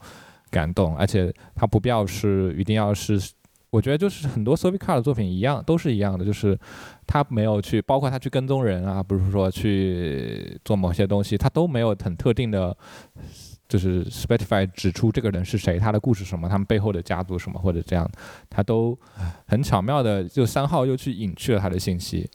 [0.56, 3.20] 感动，而且他不必要是一定要是，
[3.70, 6.58] 我觉得就是很多 Sophie Car 的作品一样，都是一样的，就是
[7.06, 12.76] 他没有去，包括他去跟踪人啊，不是说去做某些东西，他都没有很特定的。
[13.68, 18.08] 就是 specify 指出这个人是谁，他的故事什么，他们背后的家族什么，或者这样，
[18.48, 18.96] 他都
[19.48, 22.30] 很巧妙的就三号又去隐去了他的信息，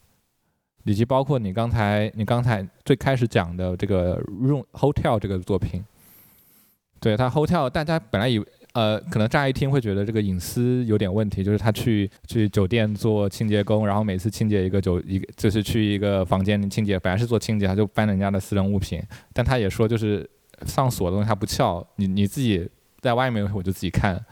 [0.83, 5.81] 以及包括你刚才你刚才最开始讲的这个 Room Hotel 这个作品，
[7.01, 20.29] 对他 hotel，大家本来以为呃，可能乍一听会觉得这个隐私有点问题，就是他去去酒店做清洁工，然后每次清洁一个酒一个，就是去一个房间清洁，本来是做清洁，他就搬人家的私人物品，但他也说就是
[20.67, 22.69] 上锁的东西他不撬，你你自己
[23.01, 24.25] 在外面我就自己看。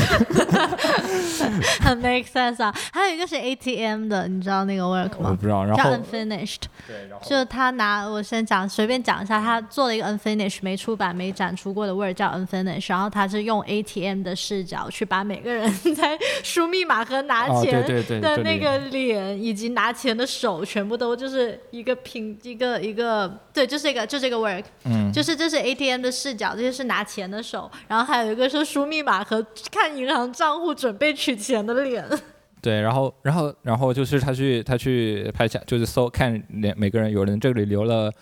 [1.80, 5.30] 很 make sense 啊，还有一个是 ATM 的，你知道那个 work 吗？
[5.30, 17.84] 我不知道，然后 unfinished，对，然后就他拿我先讲，随便讲一下，他做了一个 unfinished 没出版、没展出过的 work 叫 unfinished，然后他是用 ATM 的视角去把每个人在输密码和拿钱
[18.20, 32.04] 的那个脸以及拿钱的手全部都就是一个拼一个一个，对，就是一个就这个 work，嗯，就是这是 ATM 的视角，这些是拿钱的手，然后还有一个是输密码和看银行账户准备取钱的脸。
[32.62, 38.12] 对，然后，然后，然后就是他去，他去拍下，就是搜看每每个人，有人这里留了，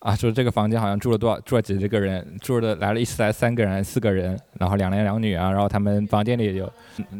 [0.00, 6.70] 啊，就是这个房间好像住了多少，住了几十个人，住的来了一次来三个人，四个人，然后两男两女啊，然后他们房间里有，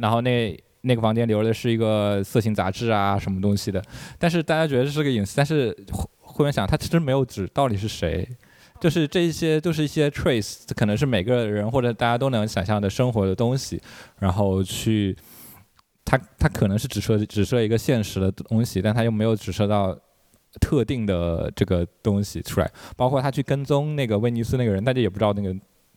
[0.01, 3.83] 然后那那个房间留的是一个色情杂志啊，什么东西的，
[4.19, 5.75] 但是大家觉得这是个隐私，但是
[6.21, 8.29] 后面想，他其实没有指到底是谁，
[8.81, 13.81] 就是这一些都是一些 trace，可能是每个人或者大家都能想象的生活的东西，
[14.19, 15.17] 然后去。
[16.09, 19.93] 他他可能是只说只说一个现实的东西，但他又没有指涉到
[20.61, 25.53] 特定的这个东西出来，包括他去跟踪那个威尼斯那个人，大家也不知道那个。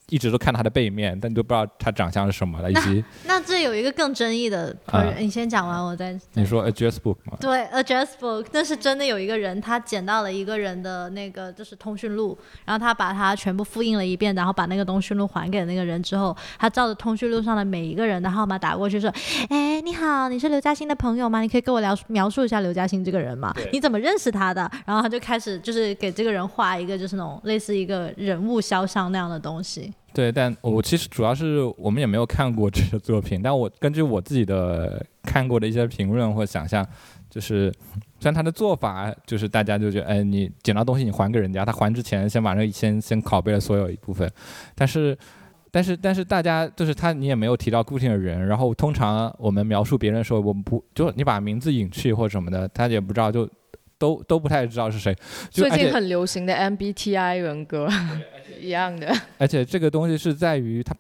[0.10, 2.72] 一直都看他的背面，但都不知道他长相是什么了。
[2.72, 4.76] 以及那这有一个更争议的，
[5.18, 6.20] 你先讲完，我再。
[6.34, 7.38] 你说 address book 吗？
[7.40, 19.14] 对，address book，那是真的有一个人，他捡到了一个人的那个就是通讯录，然后他把它全部复印了一遍，然后把那个通讯录还给那个人之后，他照着通讯录上的每一个人的号码打过去说
[19.50, 21.42] ：“哎，你好，你是刘嘉欣的朋友吗？
[21.42, 23.54] 你可以跟我聊描述一下刘嘉欣这个人吗？
[23.72, 29.94] 你怎么认识他的？”然后他就开始就是给这个人画一个就是那种类似一个人物肖像那样的东西。
[30.14, 36.86] 对，但我其实主要是我们也没有看过这个作品，但我 根据我自己的看过的一些评论或想象，
[37.30, 37.72] 就是
[38.20, 44.30] 虽然他的做法就是大家就觉得，哎，你捡到东西你还给人家，他还之前先把那先先拷贝了所有一部分，
[44.76, 45.18] 但是
[45.72, 53.48] 但是但是大家就是他你也没有提到固定的人，然后通常我们描述别人的时候，我们不就你把名字隐去或什么的，他也不知道就。
[54.00, 55.16] 都都不太知道是谁。
[55.52, 57.88] 最近很流行的 MBTI 人格
[58.60, 59.14] 一样的。
[59.38, 60.96] 而且这个东西是在于它，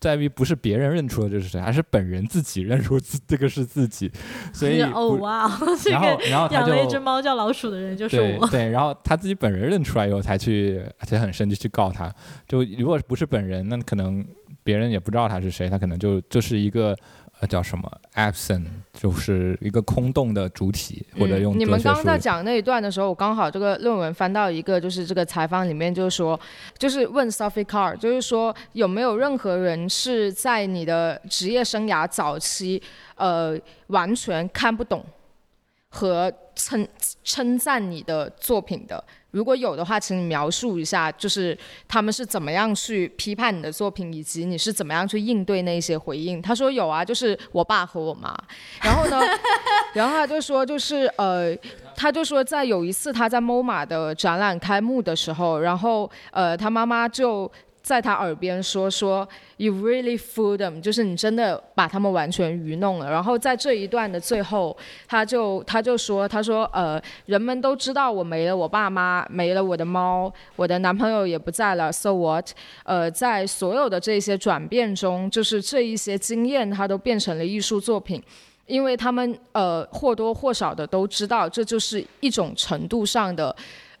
[0.00, 4.10] 在于不是别人认出了这是谁，而是本人自己认出自这个是自己。
[4.52, 5.48] 所以 哦哇，
[5.88, 8.46] 然后然后养了一只猫叫老鼠的人就是我。
[8.48, 12.12] 对，然后他自己本人认出来以后才去，而且很生气去告他。
[12.46, 14.26] 就如果不是本人，那可能
[14.64, 16.94] 别人也不知道他是谁，他可能就就是一个。
[17.38, 18.64] 呃，叫什么？absent
[18.94, 26.38] 就是一个空洞的主体，或者用你们刚刚在讲那一段的时候，我刚好这个论文翻到一个，就是这个采访里面就是说，
[26.78, 32.82] 就是问 Sophie Carr，就是说有没有任何人是在你的职业生涯早期，
[33.16, 33.54] 呃，
[33.88, 35.04] 完全看不懂
[35.96, 36.86] 和称
[37.24, 39.02] 称赞你的作品的。
[39.30, 41.56] 如果有的话，请你描述一下，就是
[41.88, 46.40] 他们是怎么样去批判你的作品，以及你是怎么样去应对那些回应。
[46.40, 48.34] 他说有啊，就是我爸和我妈。
[48.82, 49.20] 然后呢，
[49.94, 51.56] 然后他就说，就是呃，
[51.94, 57.50] 他就说在有一次他在 MoMA 的展览开幕的时候，然后呃，他妈妈就。
[57.86, 59.28] 在他耳边说说
[59.58, 63.08] ，You really fooled them，就是你真的把他们完全愚弄了。
[63.08, 64.76] 然后在这一段的最后，
[65.06, 72.48] 他就他就说，他说，呃，人们都知道我没了我爸妈，没了我的猫，我的男朋友也不在了，So what？
[72.82, 78.20] 呃，在所有的这些转变中，就是这一些经验，它都变成了艺术作品，
[78.66, 83.54] 因为他们呃或多或少的都知道，这就是一种程度上的。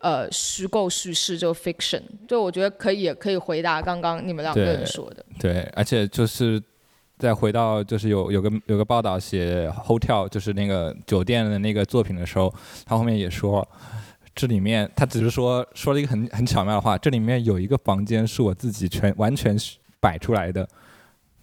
[0.06, 5.26] 呃，虚构叙事就 fiction，就我觉得可以，也可以回答刚刚你们两个人说的。
[5.36, 6.62] 对，而且就是
[7.18, 12.54] 再回到，就是有有个有个报道写 hotel，就是那个酒店的那个作品的时候，
[12.84, 13.68] 他后面也说，
[14.32, 19.56] 这里面他只是说说了一个很很巧妙的话，这里面有一个房间是我自己全完全
[19.98, 20.68] 摆出来的。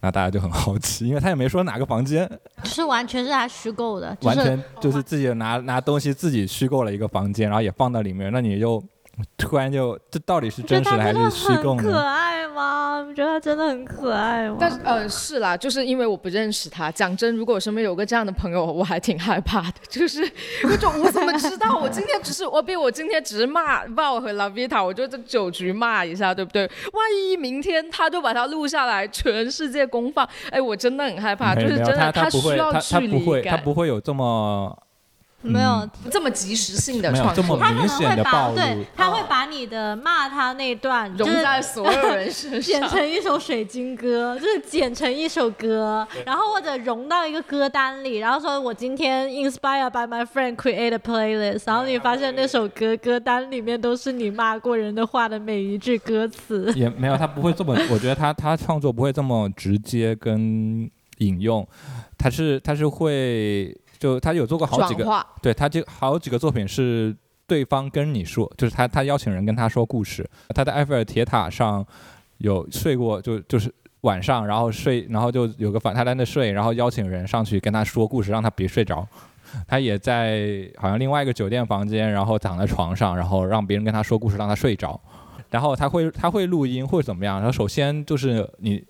[0.04, 2.30] 那大家就很好奇，因为他也没说哪个房间，
[2.64, 8.82] 是完全是他虚构的，完全就是自己拿 拿东西自己虚构了一个房间，然后也放到里面，那你就。
[9.36, 11.84] 突然就，这到底是真实的还是虚构的？
[11.84, 13.04] 可爱吗？
[13.08, 14.56] 你觉得他真的很可爱吗？
[14.58, 16.90] 但是呃，是啦，就是因为我不认识他。
[16.90, 19.74] 讲真，如果我身边有个这样的朋友，我还挺害怕的。
[19.88, 20.30] 就是
[20.62, 21.76] 那种我怎么知道？
[21.76, 26.62] 我今天只是我比我今天只是骂 Val 和 Lavita，我就这酒局骂一下，对不对？
[26.62, 31.54] 万一明天他就把他录下来，全世界公放，哎，我真的很害怕。
[31.54, 33.18] 就是真的，他需要距离感。
[33.18, 34.78] 他不会，他不会有这么。
[35.44, 42.88] 没有，这么及时性的没有这么创作，他可明能会把显的暴露对，他会把你的骂他那段就是融在所有人身上 剪。
[42.88, 56.72] 成一首水晶歌，就是剪成一首歌，然后或者融到一个歌单里，然后说我今天 inspired by my friend create a playlist，然后你发现那首歌歌单里面都是你骂过人的话的每一句歌词。
[56.74, 60.88] 也没有，他不会这么，我觉得他他创作不会这么直接跟
[61.18, 61.66] 引用，
[62.16, 67.14] 他是他是会就他有做过好几个，对他就好几个作品是
[67.46, 71.86] 对方跟你说，就是他他邀请人跟他说故事，他在埃菲尔铁塔上
[72.38, 73.72] 有睡过，就就是。
[74.04, 79.08] 晚上，然后睡，然后就有个反，他在那睡，然后邀请人上去跟他说故事，让他别睡着。
[79.66, 85.00] 他也在好像另外一个酒店房间，然后躺在床上，然后让别人跟他说故事，让他睡着。
[85.48, 87.36] 然后他会他会录音或者怎么样。
[87.36, 88.84] 然后首先就是你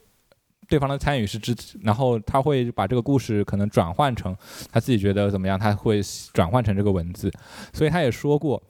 [0.69, 4.37] 对方的参与是支持，然后他会把这个故事可能转换成
[4.71, 6.01] 他自己觉得怎么样，他会
[6.33, 7.31] 转换成这个文字。
[7.73, 8.63] 所以他也说过，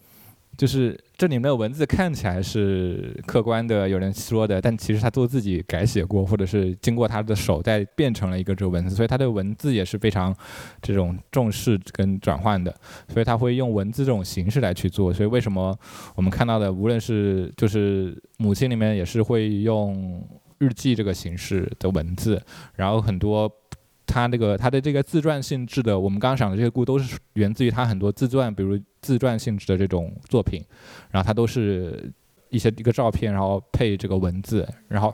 [0.57, 10.35] 就是这里面的文字看起来是客观的，有人说的，但其实他都自己改写过，或者是经过他的手再变成了一个这个文字，所以他对文字也是非常
[10.81, 12.75] 这种重视跟转换的，
[13.09, 15.13] 所以他会用文字这种形式来去做。
[15.13, 15.77] 所以为什么
[16.15, 20.23] 我们看到的，无论是就是母亲里面也是会用
[20.59, 22.43] 日记这个形式的文字，
[22.75, 23.51] 然后很多。
[24.07, 30.63] 他这个他的这个自传性质的，我们刚刚讲的这些故事都是源自于他很多自传，比如自传性质的这种作品，
[31.11, 32.13] 然后它都是
[32.51, 35.13] 一些一个照片，然后配这个文字，然后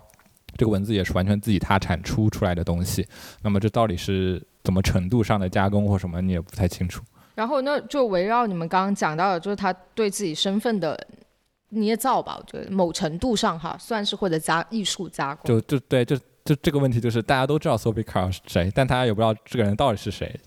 [0.57, 3.07] 这个文字也是完全自己他产出出来的东西。
[3.43, 7.01] 那么这到底是怎么程度上的加工或什么，你也不太清楚。
[7.37, 10.99] 然后那，就围绕你们刚刚讲到的，就是他对自己身份的
[11.71, 15.49] 捏造吧，我觉得某程度上哈，算是或者加艺术加工。
[15.49, 20.39] 就就对，就就这个问题就是大家都知道 Sophie Carr 是谁，但大家也不知道这个人到底是谁，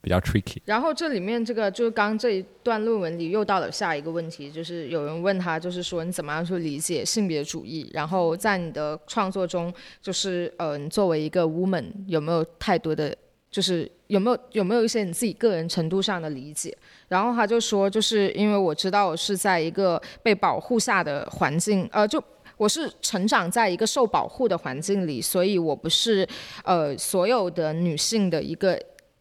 [0.00, 0.58] 比较 tricky。
[0.64, 7.90] 然后这里面这个就是刚刚这一段论文里又到了下一个问题，就是有人问他，就是说你怎么样去理解性别主义？
[7.92, 13.16] 然后在你的创作中，就是呃，你作为一个 woman 有没有太多的，
[13.50, 16.76] 就是有没有有没有一些你自己个人程度上的理解？
[17.08, 22.22] 然后他就说，就是因为我知道我是在一个被保护下的环境，呃，就。
[22.56, 26.28] 我是成长在一个受保护的环境里，所以我不是
[26.64, 28.76] 呃所有的女性的一个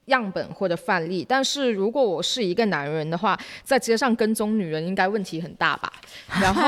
[0.07, 1.25] 样本或者范例。
[1.27, 5.89] 但是如果我是一个男人的话，在街上跟踪女人应该问题很大吧？
[6.41, 6.61] 然后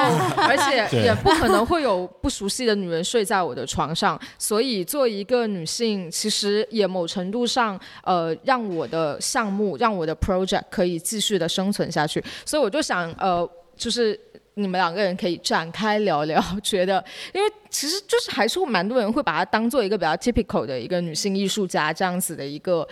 [0.48, 4.20] 而且也不可能会有不熟悉的女人睡在我的床上。
[4.38, 12.24] 所以作为一个女性，其实也某程度上呃让我的项目、让我的 project 可以继续的生存下去。
[12.46, 14.20] 所以我就想呃就是。
[14.56, 17.02] 你们两个人可以展开聊聊，觉得，
[17.34, 22.86] 因为其实就是还是会蛮多人会把它当做一个比较 typical 的一个女性艺术家这样子的一个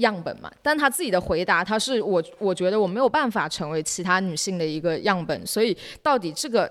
[0.00, 0.50] 样本嘛。
[0.60, 6.70] 但她自己的回答，她是我我觉得我没有办法成为其他女性的一个样本，所以到底这个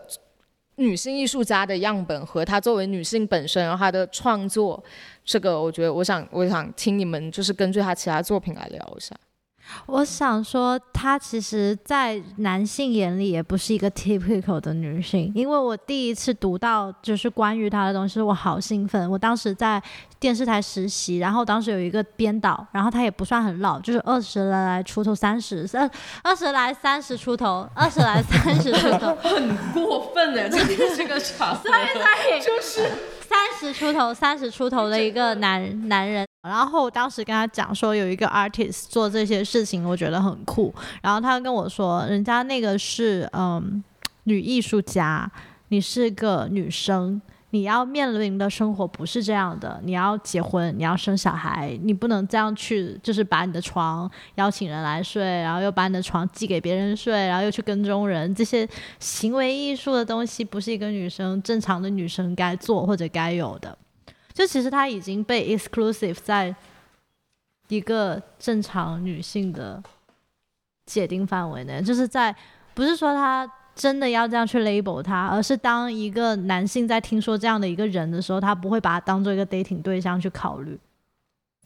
[0.76, 4.82] 女性艺术家的样本和她作为女性本身，然后她的创作，
[5.26, 9.16] 这个我觉得我想我想听你们就是根据她其他作品来聊一下。
[9.86, 19.10] 我想说，她其实，在男性眼里也不是一个 typical 的女性，因为我第一次读到就是关于她的东西，我好兴奋。
[19.10, 19.82] 我当时在
[20.20, 25.90] 电视台实习，然后当时有一个编导，然后他也不算很老，就是二十来来出头，三十二
[26.24, 32.92] 二十来三十出头，二十来三十出头， 很过分的，这个这个场合， 所以所以就是
[33.22, 36.29] 三十出头，三十出头的一个男男人。
[36.42, 40.74] 然后我当时跟他讲说，有一个 artist 做这些事情，我觉得很酷。
[41.02, 43.84] 然后他跟我说，人家那个是嗯
[44.24, 45.30] 女艺术家，
[45.68, 49.82] 你是个女生，你要面临的生活不是这样的。
[49.84, 58.66] 你要结婚，你要生小孩，你不能这样去，就是把你的床邀请人来睡，然后又把你的床寄给别人睡，然后又去跟踪人，这些
[58.98, 63.78] 行为艺术的东西，不是一个女生正常的女生该做或者该有的。
[64.40, 66.56] 就其实她已经被 exclusive 在
[67.68, 69.84] 一个正常女性的
[70.86, 72.34] 界定范围内，就是在
[72.74, 80.80] 不是说她真的要这样去 label 她，而是当一个男性在听说这样的一个人的时候，他不会把他当做一个 dating 对象去考虑。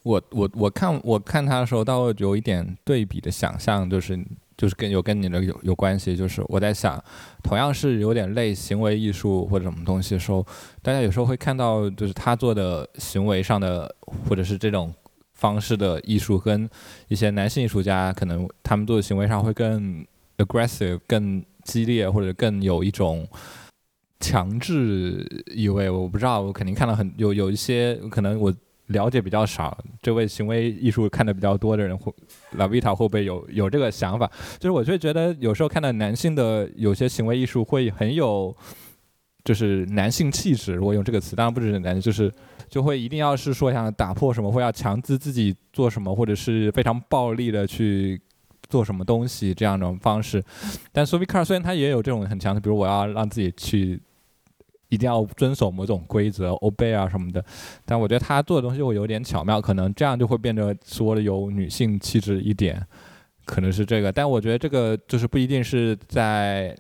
[0.01, 4.19] 我我我看我看他的时候，倒有一点对比的想象，就是
[4.57, 7.03] 就是跟有跟你的有有关系，就是我在想，
[7.43, 10.45] 同样是有点类行为艺术或者什么东西的时候，
[10.81, 13.93] 大家有时候会看到，就是他做的行为上的
[14.27, 14.93] 或者是这种
[15.33, 16.69] 方式的艺术，跟
[17.07, 20.05] 一些男性艺术家可能他们做的行为上会更
[20.37, 23.27] aggressive、更激烈，或者更有一种
[24.19, 25.89] 强制意味。
[25.89, 28.53] 我不知道，我肯定看到很有有一些可能我。
[28.87, 32.13] 了解比较少，这位行为艺术看的比较多的人，会
[32.51, 34.29] 老维塔会不会有有这个想法？
[34.59, 38.55] 就是我就觉得有时候看到男性的有些行为艺术会很有，
[39.45, 40.73] 就是男性气质。
[40.73, 42.29] 如果用这个词，当然不只是男，就是
[42.67, 48.21] 就会一定要是说想打破什么，或要强制自己做什么，或者是非常暴力的去
[48.69, 50.43] 做什么东西这样的方式。
[50.91, 54.01] 但 Sophie Car 虽然他也有这种很强的，比如我要让自己去。
[54.93, 57.43] 一定要遵守某种规则，obey 啊什么的，
[57.83, 62.85] 但我觉得他做的东西会有点巧妙，可能这样就会变得说的有女性气质一点，
[63.45, 64.11] 可能是这个。
[64.11, 66.75] 但我觉得这个就是不一定是在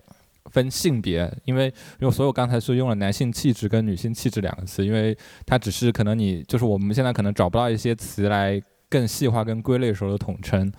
[0.51, 1.65] 分性别，因为
[1.99, 10.71] 因为所有刚才是用了男性气质跟女性气质两个词，因为它只是可能你就是我们现在可能找不到一些词来更细化跟归类时候的统称，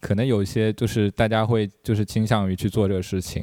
[0.00, 3.42] 可能有一些就是大家会就是倾向于去做这个事情。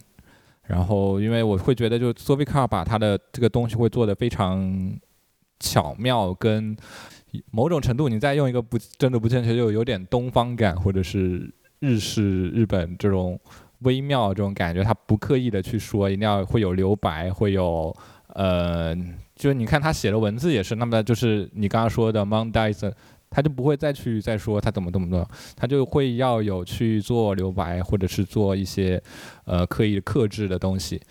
[0.66, 4.97] 然后，因为我会觉得，就 s o v i c a r 把他的这个东西会做得非常
[5.59, 6.76] 巧妙，跟
[7.51, 13.38] 某种程度，你再用一个不真的不正确，就有点东方感，或者是日式日本这种
[13.80, 14.84] 微妙这种感觉。
[14.84, 17.93] 他不刻意的去说，一定要会有留白，会有
[18.28, 18.95] 呃，
[19.36, 22.89] 就是你看他写的文字也是，那么就是你刚刚说的 Mondays。
[23.34, 29.02] 他就不会再去再说他怎么怎么做，他就会要有去做留白，或者是做一些，
[29.46, 31.02] 呃，刻意克制的东西。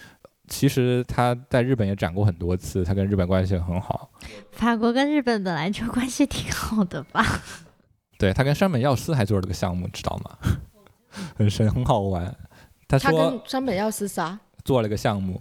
[0.48, 4.10] 其实他在日本也展过很多次，他跟日本关系很好。
[4.50, 7.24] 法国跟日本本来就关系挺好的吧？
[8.18, 10.38] 对他跟山本耀司还做了个项目，知道吗？
[11.36, 12.34] 很神，很好玩。
[12.86, 14.38] 他说跟山本耀司啥？
[14.64, 15.40] 做了个项目。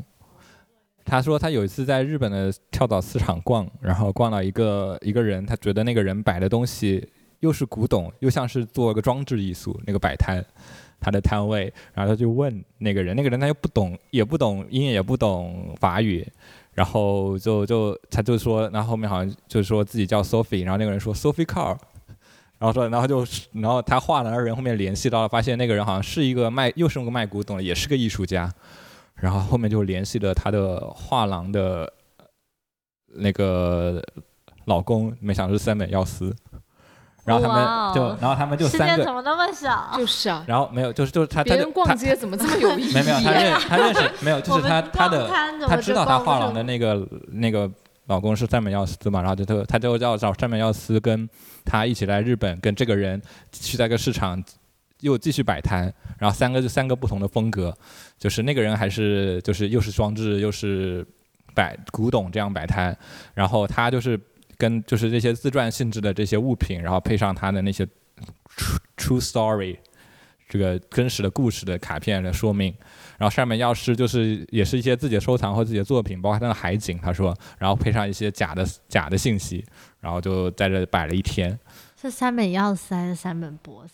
[1.04, 7.06] 他说他有一次在日本的跳蚤市场逛，然后逛到一个一个人，他觉得那个人摆的东西
[7.40, 10.44] 又是古董，又像是做个装置艺术那个摆摊，
[11.00, 16.26] 他的摊位，然后他就问那个人，那个人他又不懂，也不懂英语，也不懂法语，
[16.74, 21.76] 然后就就他就说，然后后面好像就是说自己叫 Sophie，然后那个人说 Sophie Car，
[22.60, 28.54] 然后说，然后就然后他画的那人后面联系到了，发现那个人好像是一个卖，又是那个卖古董的，也是个艺术家。
[29.22, 31.92] 然后后面就联系了他的画廊的
[33.06, 34.02] 那个
[34.66, 36.36] 老公，没想到是三本耀司。
[37.24, 39.92] 然后他们就，然后他们就三个，怎么那么小？
[39.96, 40.44] 就是啊。
[40.48, 42.94] 然后没有，就是就是他，别人逛街怎么这么有意思？
[42.96, 45.30] 没有没有，他认他认识 没有，就是他他的
[45.68, 47.70] 他知道他画廊的那个那个
[48.08, 51.30] 老公是三本耀司嘛，然后就他他就要找三本耀司跟
[51.64, 54.44] 他一起来日本，跟这个人去在个市场。
[55.02, 57.76] 又继续摆摊，然后三个就三个不同的风格，
[58.18, 61.06] 就是那个人还是就是又是装置又是
[61.54, 62.98] 摆古董这样摆摊，
[63.34, 64.20] 然后他就是
[64.58, 67.86] 跟就是这些自传性质的这些物品，然后配上他的那些
[68.56, 69.78] true true story
[70.48, 72.74] 这个真实的故事的卡片的说明，
[73.18, 79.66] 然后上面钥匙就是也是一些自己的收藏或自己的作品，包括他的海景，他说，然后配上一些假的假的信息，
[80.02, 81.58] 然后就在这摆了一天。
[82.02, 83.94] 是三本钥匙还是三本博士？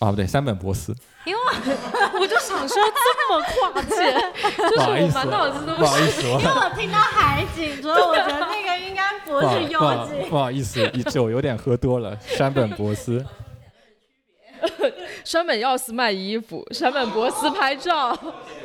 [0.00, 0.94] 哦，不对，山本博斯。
[1.24, 1.40] 因为
[2.20, 4.12] 我就想说这么跨界，
[4.56, 10.28] 就是我满脑子都不好意思，因为我听到海景，所以我觉得那个应该不是妖精。
[10.30, 12.16] 不好意思，酒有点喝多了。
[12.26, 13.24] 山本博斯。
[15.24, 18.16] 山本耀司卖衣服，山本博司拍照，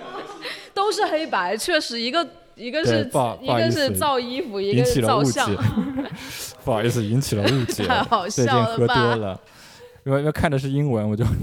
[0.74, 2.26] 都是黑白，确实一个
[2.56, 3.08] 一个是
[3.42, 5.50] 一个是造衣服，一个是造像。
[6.64, 7.86] 不好意思，引起了误解。
[7.86, 8.46] 太好笑
[8.78, 9.40] 了吧？
[10.06, 11.24] 因为因为看的是英文，我就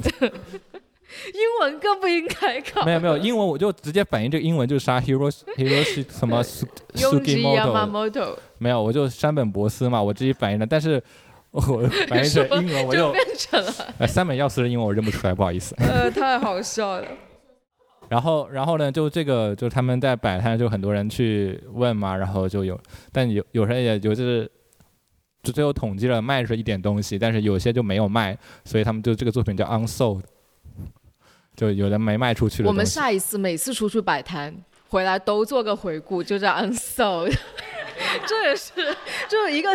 [1.32, 2.84] 英文更不应该看。
[2.84, 6.42] 没有没有英文，我就直接反映这个英文就是啥 hero hero 是什么
[6.94, 8.36] Sugimoto，。
[8.58, 10.66] 没有，我就山本博斯嘛，我自己反映的。
[10.66, 11.02] 但是
[11.50, 11.60] 我
[12.08, 13.72] 反应成英文，我就 变成了。
[13.98, 15.74] 哎，三本耀司的英文我认不出来，不好意思。
[15.78, 17.06] 呃，太好笑了。
[18.08, 22.78] 然后然后呢，就这个就他们在摆摊，就很多人去问嘛，然后就有，
[23.12, 24.50] 但有有人也有就是。
[25.42, 30.22] 就最后统计了卖出一点东西，但是有些就没有卖，所以他们就这个作品叫 unsold，
[31.56, 32.62] 就有的没卖出去。
[32.64, 34.54] 我们下一次每次出去摆摊
[34.88, 37.34] 回来都做个回顾，就叫 unsold。
[38.26, 38.72] 这也是
[39.28, 39.70] 就是一个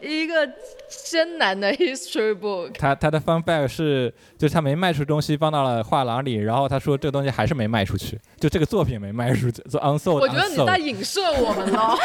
[0.00, 0.48] 一个
[0.88, 2.72] 艰难的 history book。
[2.78, 10.14] 他他的 fun fact 是，就是他没卖出东西放到了画廊里，然后他说这个东西还是没卖出去，就这个作品没卖出去，做 unsold。
[10.14, 11.96] 我觉得你在影射我们喽，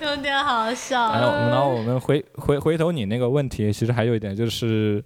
[0.06, 1.12] 有点好笑。
[1.12, 5.02] 然后然后我们回回回头你那个问题，其实还有一点就是，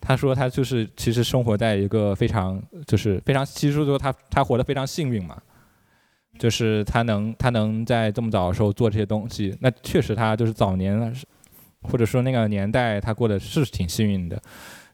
[0.00, 5.36] 他说他就是其实生活在一个非常就是非常，其实说他他活得非常幸运嘛。
[6.38, 11.14] 就是他能，他能在这么早的时候做这些东西，那确实他就是早年，
[11.82, 14.40] 或者说那个年代他过的是挺幸运的。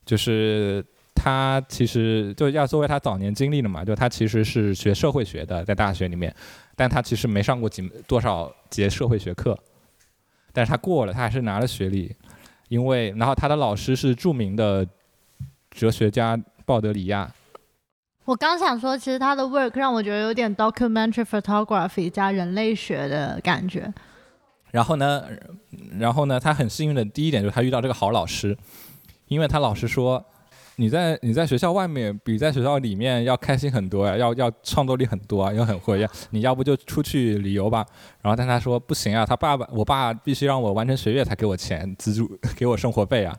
[0.05, 0.85] 就是
[1.15, 6.35] 他其实就要作为他早年经历的嘛，就他其实是学社会学的，在大学里面，
[6.75, 9.59] 但他其实没上过几多少节社会学课。
[10.53, 12.15] 但是他过了，他还是拿了学历，
[12.69, 14.87] 因为然后他的老师是著名的
[15.71, 17.33] 哲学家鲍德里亚。
[18.25, 23.93] 我刚想说，其实他的 work 让我觉得有点 documentary photography 加人类学的感觉。
[24.71, 25.25] 然后呢，
[25.99, 28.57] 然后呢，他很幸运的第一点就是他遇到这个好老师，
[29.27, 30.25] 因为他老师说，
[30.77, 37.85] 你在你在学校外面比在学校里面要开心很多呀，要要创作力很多啊，要很活跃， 你要不就出去旅游吧。
[38.23, 43.37] 然后但他说不行啊，他爸爸我爸必须让我完成学业才给我钱资助 给我生活费啊。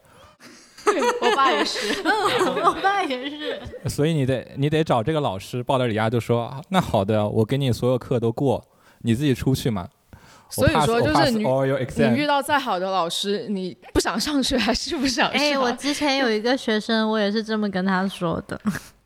[1.22, 3.60] 我爸也是，我爸也是。
[3.90, 8.64] 所以你得你得找这个老师，鲍德里亚就说那好的，我给你所有课都过，
[9.00, 9.88] 你自己出去嘛。
[10.50, 15.42] 所以说，就是你你遇到再好的老师，你不想上学还是不想上？
[15.42, 18.60] 哎，我之前有一个学生，我也是这么跟他说的。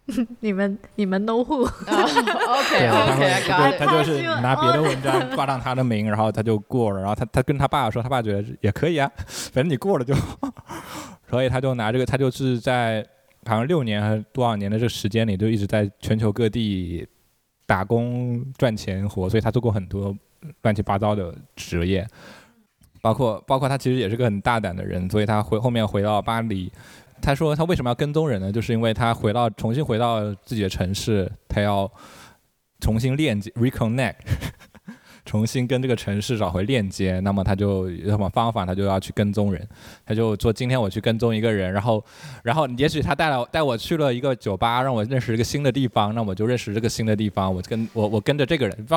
[0.42, 1.64] 你们你们 no who。
[1.64, 7.00] OK OK，他就是拿别的文章挂上他的名，然后他就过了。
[7.00, 10.14] 然后他他跟他爸说，他爸觉得也可以啊，反正你过了就。
[11.30, 13.06] 所以他就拿这个，他就是在
[13.46, 17.08] 好像六年还是多少年的这个时间里，就一直在全球各地
[17.66, 19.30] 打工赚钱活。
[19.30, 20.16] 所以他做过很多。
[20.62, 22.08] 乱七八糟的职业，
[23.02, 26.72] 包括包括他其实也是个很大胆的人，所以他回后面回到巴黎，
[27.20, 28.52] 他说他为什么要跟踪人呢？
[28.52, 31.92] 就是因为他回到重新回到自己的城市，他要
[32.80, 34.18] 重新链接 reconnect。
[35.28, 38.66] 重新跟这个城市找回链接，那么他就有什么方法？
[38.66, 39.62] 他就要去跟踪人，
[40.06, 42.04] 他就说今天我去跟踪一个人，然后，
[42.44, 47.54] 然后也许他带了带我去了一个酒吧，让我认识一个新的地方，那我就认识这个新的地方。
[47.54, 48.88] 我跟我我跟着这个人，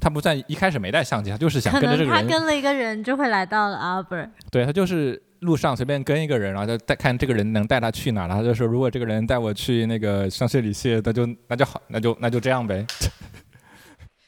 [0.00, 2.22] 他不算一开始没带相机，他就是想跟着这个人。
[2.22, 4.16] 他跟了一个人就会来到了阿伯。
[4.50, 12.84] 对他就是路上随便跟一个人，然后就带看这个人能带他去哪，然后就说如果这个人带我去那个香榭里榭，那就那就好，那就那就这样呗。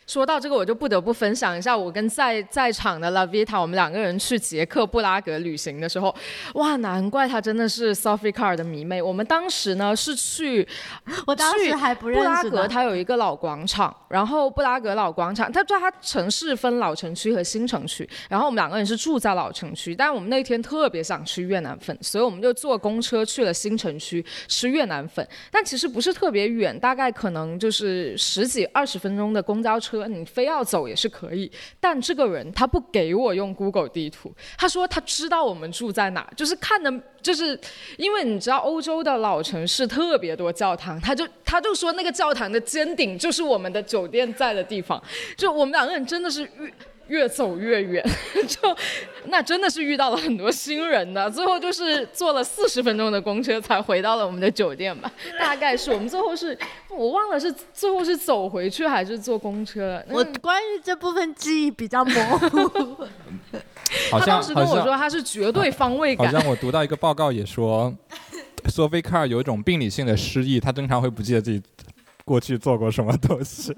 [0.09, 6.12] 说到这个，我就不得不分享一下我跟在在场的 Lavita，我们两个人去捷克布拉格旅行的时候，
[6.54, 9.02] 哇，难怪他真的是 Sophie Car 的迷妹。
[9.02, 10.66] 我们当时呢是去，
[11.28, 29.97] 我当时还不认识布拉格，它有一个老广场，然后布拉格老广场，它知它城市分老城区和新城区，然后我们两个人是住在老城区，但我们那天特别想吃越南粉，所以我们就坐公车去了新城区吃越南粉，但其实不是特别远，大概可能就是十几二十分钟的公交车。
[29.99, 37.59] 说你非要走也是可以，但这个人他不给我用 Google 地图，他说他知道我们住在哪，就是看的，就是
[37.96, 45.03] 因为你知道欧洲的老城市特别多教堂，他就他就说那个教堂的尖顶就是我们的酒店在的地方，
[45.36, 46.72] 就我们两个人真的是遇。
[47.09, 48.04] 越走越远，
[48.46, 48.76] 就
[49.26, 51.30] 那真的是遇到了很多新人的。
[51.30, 55.11] 最后就是坐了四十分钟的公车才回到了我们的酒店吧。
[55.38, 56.56] 大概是我们最后是，
[56.90, 60.02] 我忘了是最后是走回去还是坐公车。
[60.09, 63.06] 我关于这部分记忆比较模糊。
[64.11, 66.26] 他当时跟我说他是绝对方位感。
[66.26, 67.94] 好像我读到一个报告也说
[68.66, 71.62] ，Sophie Car 有一种病理性的失忆，他经常会不记得自己
[72.22, 73.74] 过去做过什么东西。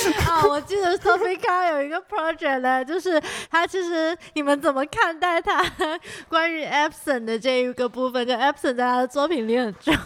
[0.26, 3.20] 啊，我记得 Sophie c a 有一个 project 呢，就是
[3.50, 5.64] 他其实你们怎么看待他
[6.28, 8.26] 关于 Epson 的这一个部分？
[8.26, 9.96] 就 Epson 在他的作品里很重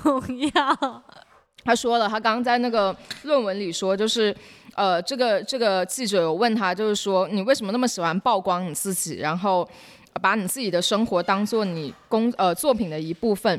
[0.54, 1.02] 要。
[1.64, 4.34] 他说了，他刚刚在那个论文里说，就是
[4.74, 9.66] 呃，这个这个记者有问他，就是说你为什么那么喜欢曝光你自己，然后
[10.20, 13.58] 把你自己的生活当做你工呃作品的一部分，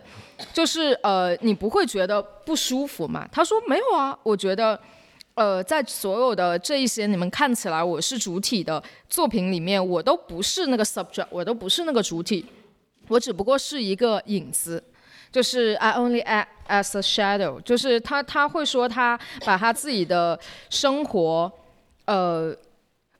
[0.54, 3.28] 就是呃你不会觉得不舒服吗？
[3.32, 4.80] 他说没有啊，我觉得。
[5.36, 12.46] 呃，在所有的这一些你们看起来我是主体的作品里面，我都不是那个 subject，我都不是那个主体，
[13.10, 14.82] 我只不过是一个影子，
[15.30, 21.52] 就是 I only act as a shadow，就是他他会说他把他自己的生活，
[22.06, 22.56] 呃，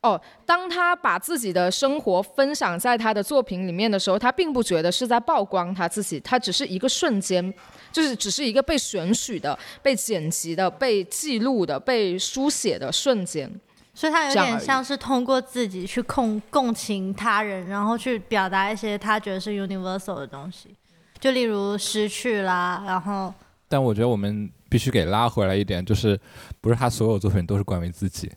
[0.06, 7.54] 哦，当他把自己的生活分享在他的作品里面的时候，他并不觉得是在曝光他自己，他只是一个瞬间。
[7.92, 13.50] 就是只是一个被选取的、被剪辑的、被记录的、被书写的瞬间，
[13.94, 20.76] 所以他有点像是通过自己去共共情他人，然后去表达一些他觉得是 universal 的东西，
[21.22, 23.34] 就例如失去啦，然后。
[23.70, 26.20] 但我觉得我们必须给拉回来一点，就是
[26.60, 28.30] 不是他所有作品都是关于自己，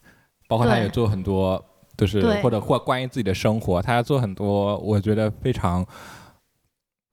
[0.48, 1.64] 包括他也做很多，
[1.96, 5.86] 就是或者或关于自己的生活，他做很多，我觉得非常。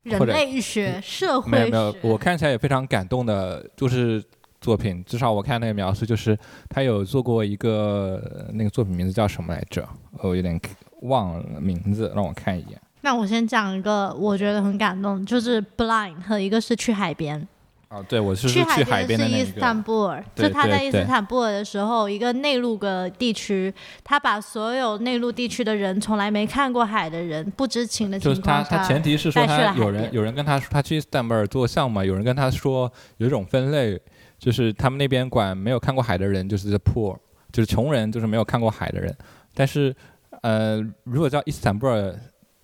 [0.05, 4.23] 人类学、社会没有没有，我看起来也非常感动的，就是
[4.61, 5.03] 作品。
[5.03, 6.37] 至少我看那个描述，就是
[6.69, 9.83] 他有做过一个那个作品名字叫什么来着？
[10.21, 10.61] 我有点
[11.01, 12.79] 忘了名字，让我看一眼。
[13.01, 17.47] 那我先讲一个，我觉得很感动，就是 Blind 和一个是去海边。
[17.95, 19.57] 哦，对，我是去去海边是伊斯。
[19.57, 23.73] 坦布尔，对就他在伊斯坦布尔的时候，一个内陆的地区，
[24.03, 33.97] 他把所有内陆地区的人，从来没看过海的人，不知情的就是情况他，他，前提是说他有人有人跟他说他去伊斯坦布尔做项目，有人跟他说有一种分类，
[34.37, 37.17] 就是他们那边管没有看过海的人就是 the poor，
[37.53, 39.15] 就是穷人，就是没有看过海的人。
[39.53, 39.95] 但是
[40.41, 42.13] 呃，如果叫伊斯坦布尔，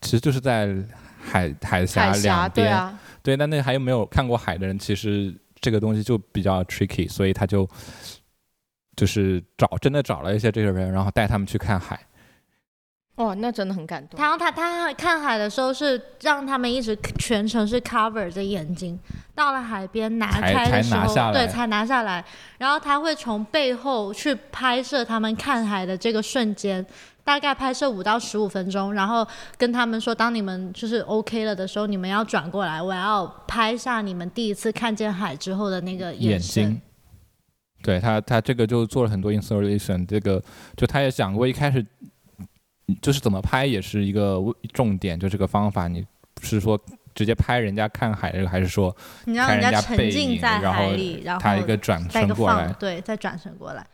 [0.02, 0.76] 其实就是在
[1.24, 7.70] 海海峡海峡两边，对啊，对，但那还有没有看过海的人，其实这个东西就比较 tricky，所以他就
[8.96, 12.00] 就是找真的找了一些这些人，然后带他们去看海。
[13.16, 14.20] 哇，那真的很感动。
[14.20, 18.98] 然后他他看海的时候是让他们一直全程是 cover 着眼睛，
[19.36, 22.24] 到了海边拿开的时候，对，才拿下来。
[22.58, 26.84] 然后他会从背后去拍摄他们看海的这个瞬间，
[27.24, 36.82] 大概拍摄五到十五分钟，然后跟他们说，当你们就是 OK 了的时候，你们要转过来，我要拍下你们第一次看见海之后的那个眼睛。
[37.84, 40.42] 对他，他这个就做了很多 installation，这个
[40.78, 41.86] 就他也讲过，一开始
[43.02, 44.40] 就是怎么拍也是一个
[44.74, 46.80] 重点，就这个方法，你不是说
[47.14, 53.86] 直接拍人家看海这个，还是说你让看人家沉浸在海里，然后他一个转身过来放，，对，再转身过来。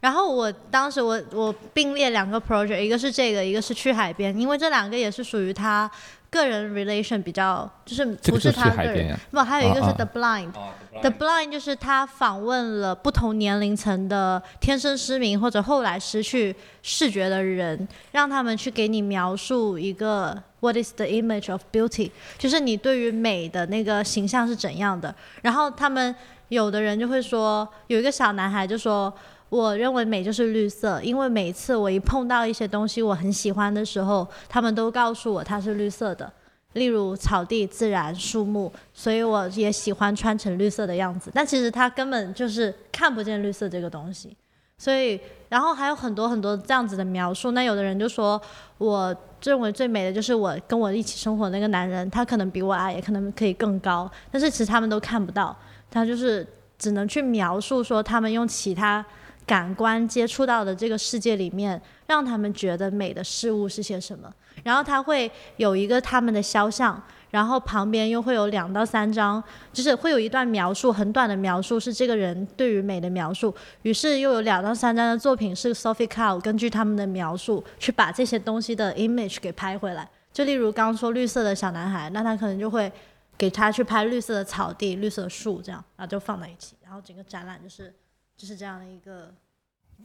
[0.00, 5.90] 然后我当时我我并列两个 project，一个是这个，一个是去海边，因为这两个也是属于他
[6.34, 9.16] 个人 relation 比较，就是不是他个人。
[9.30, 10.52] 不，还有一个是啊啊 The Blind。
[11.00, 25.14] The Blind 就是他访问了不同年龄层的天生失明或者后来失去视觉的人，让他们去给你描述一个 What is the image of beauty，就是你对于美的那个形象是怎样的。
[25.42, 26.14] 然后他们
[26.48, 29.14] 有的人就会说，有一个小男孩就说。
[29.54, 36.28] 我认为美就是绿色，因为每次我一碰到一些东西我很喜欢的时候，他们都告诉我它是绿色的。
[36.72, 41.30] 例如草地、自然、树木，所以我也喜欢穿成绿色的样子。
[41.32, 44.36] 但其实他根本就是看不见绿色这个东西，
[44.76, 47.52] 所以然后还有很多很多这样子的描述。
[47.52, 48.40] 那有的人就说，
[48.78, 55.56] 我认为最美的就是我跟我一起生活那个男人，他可能比我矮，也可能可以更高，但是其实他们都看不到，
[55.92, 56.44] 他就是
[56.76, 59.04] 只能去描述说他们用其他
[59.46, 64.32] 感官接触到的这个世界里面，让他们觉得美的事物是些什么。
[64.62, 69.42] 然后他会有一个他们的肖像，然后旁边又会有两到三张，
[69.72, 73.54] 就是会有一段描述，很短的描述是这个人对于美的描述。
[73.82, 80.08] 于是又有两到三张的作品是 Sophie Cow 根据他们的描述去把这些东西的 image 给拍回来。
[80.32, 82.90] 就例如刚刚说绿色的小男孩，那他可能就会
[83.36, 87.92] 给他去拍绿色的草地、绿色的树这样，然后就放在一起，然后整个展览就是
[88.36, 89.32] 就是这样的一个。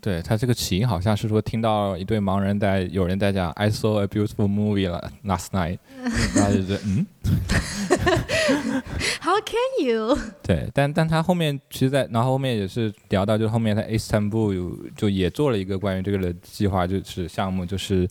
[0.02, 4.88] 对他这个起因好像是说听到一对盲人在有人在讲 I saw a beautiful movie
[5.26, 5.80] last night，
[6.34, 7.06] 然后就觉得嗯
[9.22, 10.18] ，How can you？
[10.42, 18.08] 对，但但他后面其实在，然后后面也是聊到，就是后面在 Istanbul 有就也做了一个关于这个的计划，就是项目，就是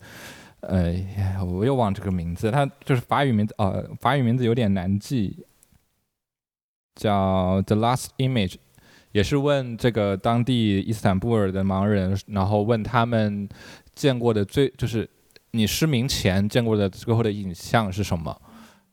[0.59, 0.93] 呃，
[1.43, 5.43] 我又忘这个名字，他就是法语名字，呃，法语名字有点难记，
[6.93, 8.57] 叫 The Last Image，
[9.11, 13.47] 也是问这个当地伊斯坦布尔的盲人，然后问他们
[13.95, 15.09] 见过的最就是
[15.51, 18.35] 你失明前见过的最后的影像是什么。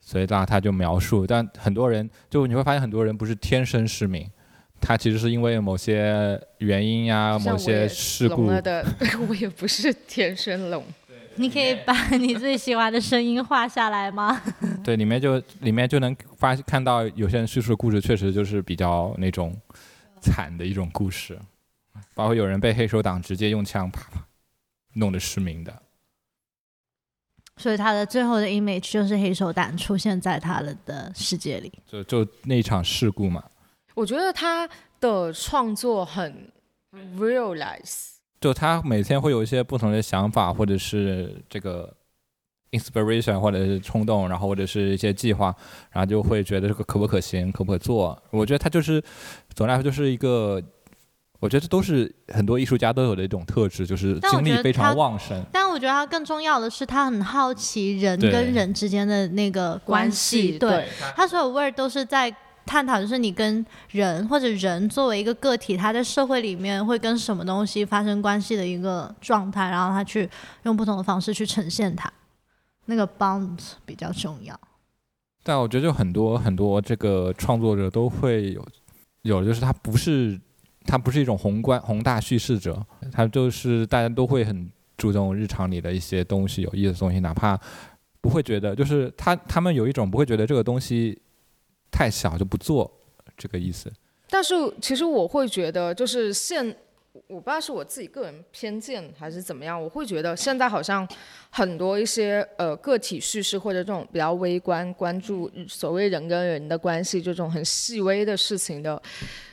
[0.00, 4.24] 所以那他就描述，但很多人就你会发现很多人不是天生失明，
[4.80, 8.86] 他其实是因为某些原因呀、某些事故，聋了的，
[9.28, 10.84] 我也不是天生聋。
[11.34, 14.40] 你可以把你最喜欢的声音画下来吗？
[14.84, 19.52] 对，里面就里面就能发看到有些人叙述的故事，确实就是比较那种
[20.26, 21.38] 惨的一种故事，
[22.14, 24.26] 包括有人被黑手党直接用枪啪啪
[24.94, 25.82] 弄得失明的。
[27.58, 31.72] 所以他的最后的 image 就是黑手党出现在他的的世界里。
[31.86, 33.42] 就就那场事故嘛，
[33.94, 34.68] 我觉得他
[35.00, 36.52] 的创作很
[37.16, 41.95] realize，就他每天会有一些不同的想法，或者是这个
[42.78, 45.54] inspiration，或者是冲动，然后或者是一些计划，
[45.90, 48.20] 然后就会觉得这个可不可行，可不可做。
[48.30, 49.02] 我觉得他就是
[49.54, 50.62] 总的来说就是一个，
[51.40, 55.42] 我觉得这都是很多艺术家都有的一种特质，就是精力非常旺盛。
[55.52, 60.58] 但我觉得他更重要的是，他很好奇人跟人之间的那个关系。
[60.58, 70.28] 对，他所有 word 都是在探讨，就是你跟人或者人作为一个个体，他在社会里面会跟什么东西发生关系的一个状态，然后他去
[70.64, 72.10] 用不同的方式去呈现它。
[72.86, 74.58] 那个 bond 比较重要。
[75.42, 78.66] 但我觉得就很多很多这个创作者都会有，
[79.22, 80.40] 有就是他不是
[80.84, 87.56] 他不是一种宏观宏大叙事者，他就是大家都会很注重日常里的一些东西，有意思的东西，哪怕
[88.20, 91.16] 不会觉得就是他他们有一种不会觉得这个东西
[91.92, 92.90] 太小就不做，
[93.36, 93.92] 这个意思。
[94.28, 96.76] 但是其实我会觉得，就是现
[97.26, 101.06] 我不知道是我自己个人偏见还是怎么样，我会觉得现在好像
[101.50, 109.00] 很多一些呃个体叙事或者这种比较微观关注所谓人跟人的关系这种很细微的事情的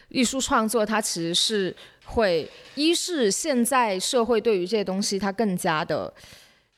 [0.09, 6.13] 艺术创作，它其实是会一是现在社会对于这些东西它更加的。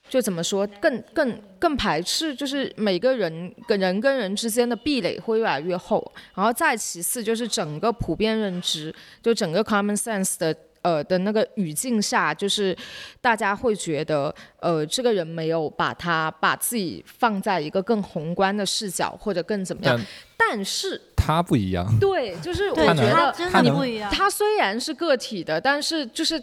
[0.08, 10.56] 就怎么说，更更更排斥，就是每个人跟人跟人之间的壁垒会越来越厚，然后再其次就是整个普遍认知，就整个 common sense 的
[10.86, 12.78] 呃的那个语境下，就是
[13.20, 20.00] 大家会觉得，呃，这个人没有把他把自己放在一个更宏观的视角或者更怎么样，
[20.38, 24.12] 但是他不一样，对，就是我觉得他真的不一样。
[24.14, 26.42] 他虽然是个体的，但是就是。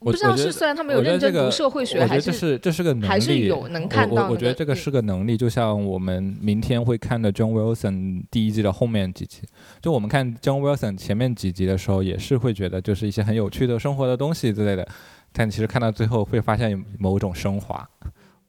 [0.00, 9.42] 我不知道是虽然他没有认真读社会学，还得这是这是个能力，还是有能看到我我我觉得这个是个能力，就像我们明天会看的 John Wilson 第一季的后面几集，
[9.82, 14.88] 就我们看 John Wilson 前面几集的时候，也是会觉得就是一些很有趣的生活的东西之类的，
[15.32, 17.86] 但其实看到最后会发现有某种升华。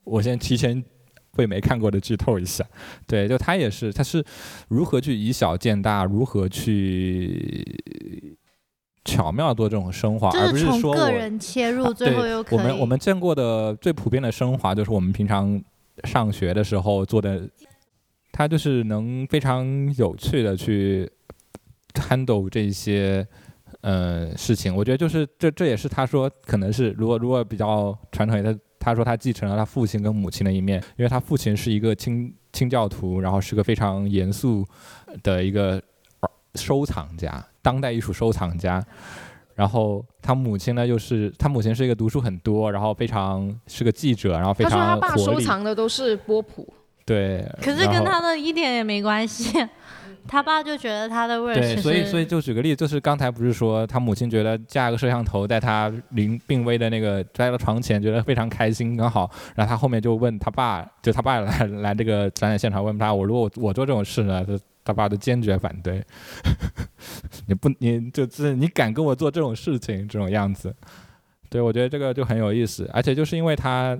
[0.05, 0.81] 我先提前
[1.37, 2.65] 为没看过的剧透一下，
[3.05, 4.23] 对，就他也是，他是
[4.69, 7.77] 如何去以小见大，如何去
[9.03, 12.59] 巧妙做这种升华，而不是从说我个人切入，啊最后又可以。
[12.59, 15.61] 我们我们见过的最普遍的升华，就是我们平常
[16.03, 17.49] 上学的时候做的，
[18.31, 19.65] 他就是能非常
[19.97, 21.11] 有趣的去
[21.93, 23.27] handle 这些
[23.81, 24.75] 呃事情。
[24.75, 34.65] 我觉得就是这这也是他说可能是如果如果比较传统一点，他他说他继承了他父亲跟母亲的一面，因为他父亲是一个清清教徒，然后是个非常严肃
[35.23, 35.81] 的一个
[36.55, 38.83] 收藏家，当代艺术收藏家。
[39.53, 45.15] 然后他母亲呢，又是他母亲是一个读书很多，然后非常是个记者，然后非常他说他爸。
[45.17, 46.73] 收藏的都是波普，
[47.05, 49.67] 对，可是跟他的一点也没关系。
[50.27, 64.45] 他爸就觉得他的味儿对，所以所以就举个例子，就是刚才不是说他母亲觉得架个摄像头在他临病危的那个在他床前，觉得非常开心，刚好，然后他后面就问他爸，就他爸来来这个展览现场问他，我如果我我做这种事呢，
[64.83, 66.03] 他爸就坚决反对，
[67.47, 70.75] 你不你就是你敢跟我做这种事情这种样子，
[71.49, 73.99] 对我觉得这个就很有意思，而且就是因为他。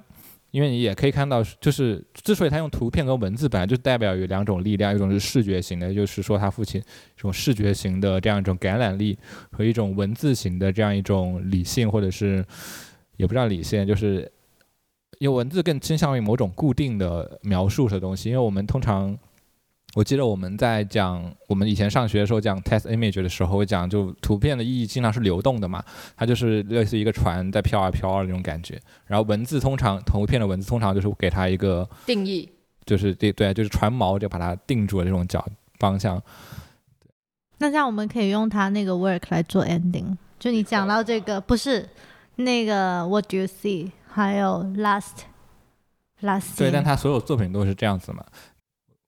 [0.52, 6.82] 因为你也可以看到，就是之所以他用图片跟文字，本来就代表有两种力量，一种是视觉型的，就是说他父亲
[7.16, 9.18] 这种视觉型的这样一种感染力，
[9.50, 12.46] 和一种文字型的这样一种理性，或者是
[13.16, 14.30] 也不知道理性，就是
[15.20, 18.28] 因为文字更倾向于某种固定的描述的东西。
[18.28, 19.18] 因为我们通常，
[19.94, 25.84] 我记得我们在讲我们以前上学的时候讲 test image 的时候，会讲就图片的意义经常是流动的嘛，
[26.16, 28.80] 它就是类似一个船在飘啊飘啊那种感觉。
[29.06, 32.50] 然后文字通常图片的文字通常就是给它一个定义。
[32.86, 35.46] 就是对对，就是船锚就把它定住了这种角
[35.78, 36.22] 方向。
[37.60, 40.18] 那这样我们可以用它那个 work 来做 ending。
[40.40, 41.88] 就你讲到这个，不是
[42.38, 43.92] 那个 What do you see？
[44.08, 45.26] 还有 Last
[46.22, 48.26] Last 对，但他所有作品都是这样子嘛。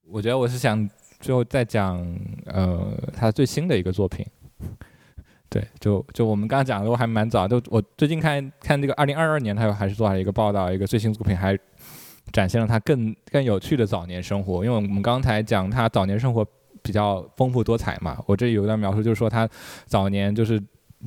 [0.10, 0.89] 我觉得我是想
[1.20, 1.99] 最后再讲
[2.45, 4.26] 呃他最新的一个作品。
[5.49, 11.56] 对，就就我们刚刚讲的都还蛮早，就我最近看看这个二零二二年，他又还是做了一个报道，一个最新作品还
[12.32, 14.66] 展现了他更更有趣的早年生活。
[14.66, 16.43] 因为我们刚才讲他早年生活
[16.82, 19.47] 比较丰富多彩嘛，我这里有一段描述，就是说他
[19.86, 20.60] 早年就是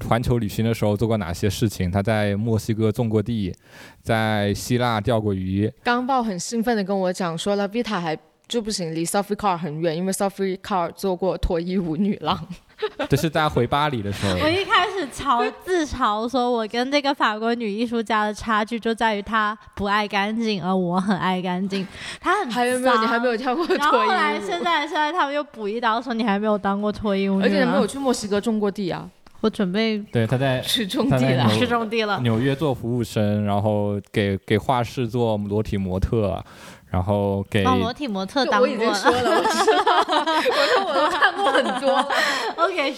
[0.08, 1.90] 环球旅行的时候做过哪些事情。
[1.90, 3.52] 他在墨西哥种过地，
[4.00, 8.16] 在希腊钓过鱼，刚报很兴奋的跟我讲说了比塔还
[8.48, 12.38] 就不行，离 Sophie Carr 很远，因为 Sophie Carr 做过脱衣舞女郎。
[13.08, 14.38] 这是大家回巴黎的时候。
[14.38, 21.86] 我一开始嘲自嘲说，我跟这个法国女艺术家的差距就在于她不爱干净，而我很爱干净。
[22.20, 23.00] 她很还有没有？
[23.00, 24.38] 你还没有跳过脱衣然后后来？
[24.38, 29.08] 现在现在他们又补一刀说你还没有当过脱衣舞女郎而且郎没有去墨西哥种过地啊，
[29.40, 31.48] 我准备对，他在去种地了。
[31.58, 32.20] 去种地了。
[32.20, 36.44] 纽约做服务生，然后给给画室做裸体模特，
[36.90, 39.82] 然后给哦，裸体模特当过我已经说了，我知道，
[40.50, 42.06] 我说我都看过很多。
[42.56, 42.94] OK，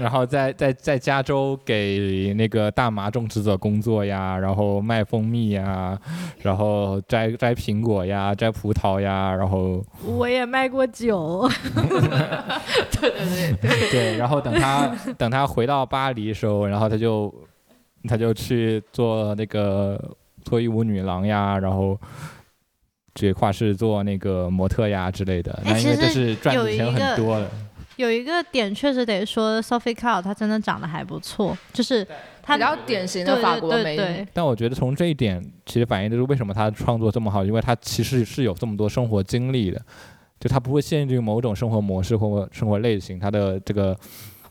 [0.00, 5.96] 然后在在在加州给那个大麻种植者工作呀，然后卖蜂蜜呀，
[6.40, 11.48] 然后摘摘苹果呀，摘葡萄呀，然后我也卖过酒。
[12.90, 17.32] 对对对，对，然后等他 等他回到巴黎的时候，然后他就
[18.08, 20.00] 他就去做那个
[20.44, 21.98] 脱衣舞女郎呀，然后
[23.14, 25.52] 去画室做那个模特呀之类的。
[25.64, 27.50] 哎那因为这其实是赚的钱有很多的。
[27.96, 32.04] 有一个点确实得说，Sophie Carl 她真的长得还不错，就是
[32.42, 34.26] 她比较典型的法国美女。
[34.32, 39.80] 但我觉得从这一点其实反映的是为什么他创作这么好，因为他其实是有这么多生活经历的。
[40.40, 43.96] 就他不会限制于某种生活模式或生活类型，他的这个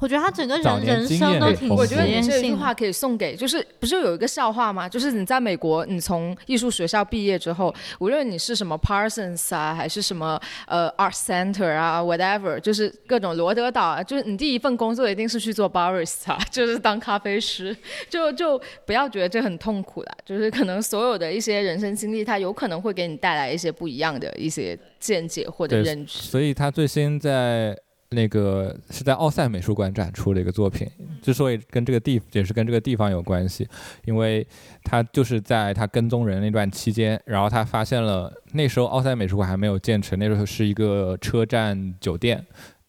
[0.03, 2.53] 我觉得他整个人人生都挺丰富我觉得这句。
[2.53, 4.87] 话可以送给，就是不是有一个笑话吗？
[4.87, 17.75] 就是你在美国，你从艺术学校毕业之后，无论你是什么 Parsons 啊，还是什么呃 Art Center 啊，whatever，就是各种罗德岛啊，就是你第一份工作一定是去做 barista，就是当咖啡师，
[18.09, 26.19] 就就不要觉得这很痛苦啦，就是可能所有的一些人生经历，它有可能会给你带来一些不一样的一些见解或者认知。
[26.19, 27.75] 所以他最先在
[28.13, 30.87] 那个是在奥赛美术馆展出的一个作品，
[31.21, 33.67] 之所以跟这个地也是跟这个地方有关系，
[34.05, 34.47] 因为
[34.83, 42.45] 他就是在他跟踪人那段期间，然后他发现了那时候奥赛美术馆还没有建成，那时候是一个车站酒店。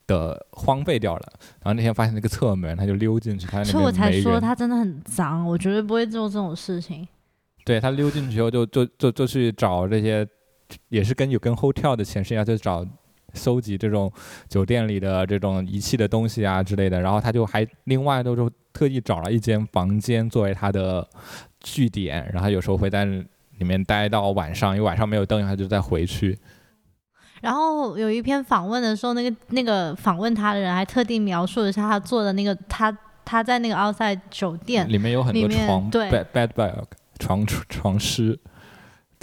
[0.07, 4.39] 的荒废掉了，然后那天发现那个侧门，他就溜进去，他那所以我才说。
[4.39, 7.09] 他真的很脏，我绝对不会做这种事情。
[7.65, 10.29] 对他溜进去以后就，就就就去找这些，
[10.91, 12.87] 也是跟有跟 hotel 的前身一样，就找
[13.35, 14.11] 搜集这种
[14.49, 17.01] 酒店里的这种仪器的东西啊之类的。
[17.01, 21.07] 然后他就还另外都是特意找了一间房间作为他的
[21.61, 26.39] 据点，然后有时候会在里面待到晚上，因为晚上没有灯，他就再回去。
[27.41, 38.39] 然后有一篇访问的时候，那个那个访问他的人还特地描述了一下他做的那个他他在那个奥赛酒店，里面有很多床对 bed bed bug 床床尸，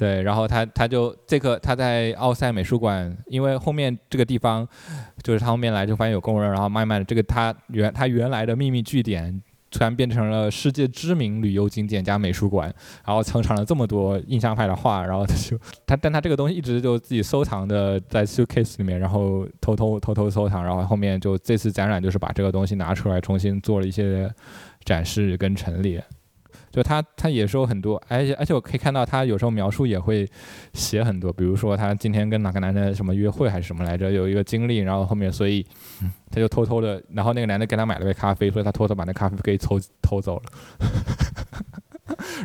[0.02, 4.68] 对，然后他他就这个他在奥赛美术馆，因为后面这个地方
[5.22, 9.40] 就是他后面来就发现有工人，然后慢慢的这个他原他原来的秘密据点。
[9.74, 12.66] 突然变成了世界知名旅游景点加美术馆，
[13.06, 24.30] 然后藏藏了这么多印象派的画，然后他就他，但他这个东西一直就自己收藏的在 suitcase 里面，然后偷偷偷偷收藏，然后后面就这次展览就是把这个东西拿出来重新做了一些
[24.84, 26.04] 展示跟陈列。
[26.72, 30.28] 就他他也是有很多，而且而且我可以看到他有时候描述也会
[30.74, 35.66] 写很多，比如说他今天跟哪个男的什么约会还是什么来着，有一个经历，然后后面所以
[36.30, 40.44] 他就偷偷的，然后那个男的给他买了杯咖啡，所以他偷偷把那咖啡给偷偷走了。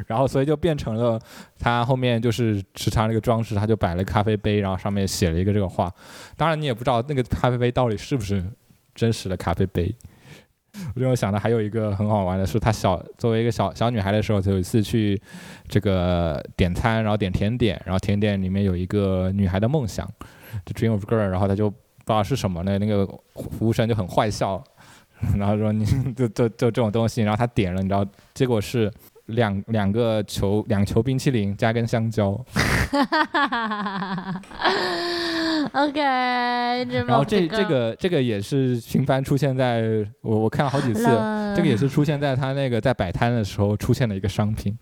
[0.07, 1.21] 然后，所以就变成了
[1.59, 5.93] 他后面就是时常那个装饰，他就摆了咖啡杯，然后上面写了一个这个话。
[6.37, 8.43] 当然，你也不知道那个咖啡杯到底是不是
[8.95, 9.95] 真实的咖啡杯。
[10.95, 15.21] 我就想到还有一个很好玩的是，她小作为一个小小女孩的时候，就有一次去
[15.69, 20.09] 这个点餐，然后点甜点，然后甜点里面有一个女孩的梦想，
[20.65, 24.63] 就 dream of girl，然后她就不知道是什么呢，那个服务生就很坏笑，
[25.39, 28.93] 然后说你 就就就这种东西，然后她点了，你知道，结果是
[29.27, 32.31] 两两个球两球冰淇淋加根香蕉，
[35.73, 39.83] OK，然然后这这个这个也是频繁出现在
[40.23, 41.05] 我我看了好几次。
[41.57, 44.77] 这个也是出现在他那个在摆摊的时候出现的一个商品。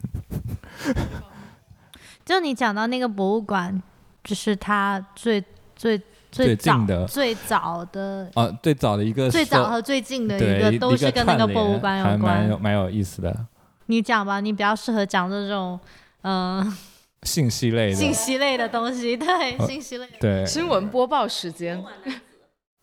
[2.26, 3.80] 就你讲到那个博物馆，
[4.24, 5.40] 就是他最
[5.76, 5.96] 最
[6.32, 12.18] 最早近的最早的啊，最早的一个最早和最近的一一个都是跟那个博物馆有关。
[12.18, 13.46] 蛮有蛮有意思的
[13.86, 15.78] 你讲吧，你比较适合讲这种
[16.22, 16.76] 嗯、
[17.22, 20.12] 信息类的，信息类的东西，对，呃信息类的。
[20.20, 21.82] 对，新闻播报时间，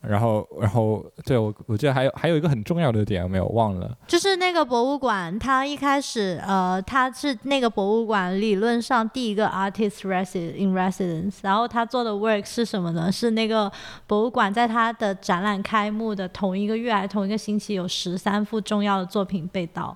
[0.01, 13.11] 然后然后对我我记得还有还有一个很重要的点没有忘了，就是那个博物馆，它一开始，呃，它是那个博物馆理论上第一个 artist resident in residence，然后他做的 work 是什么呢？
[13.11, 13.71] 是那个
[14.07, 19.95] 博物馆在他的展览开幕的同一个月还是同一个星期，有十三幅重要的作品被盗，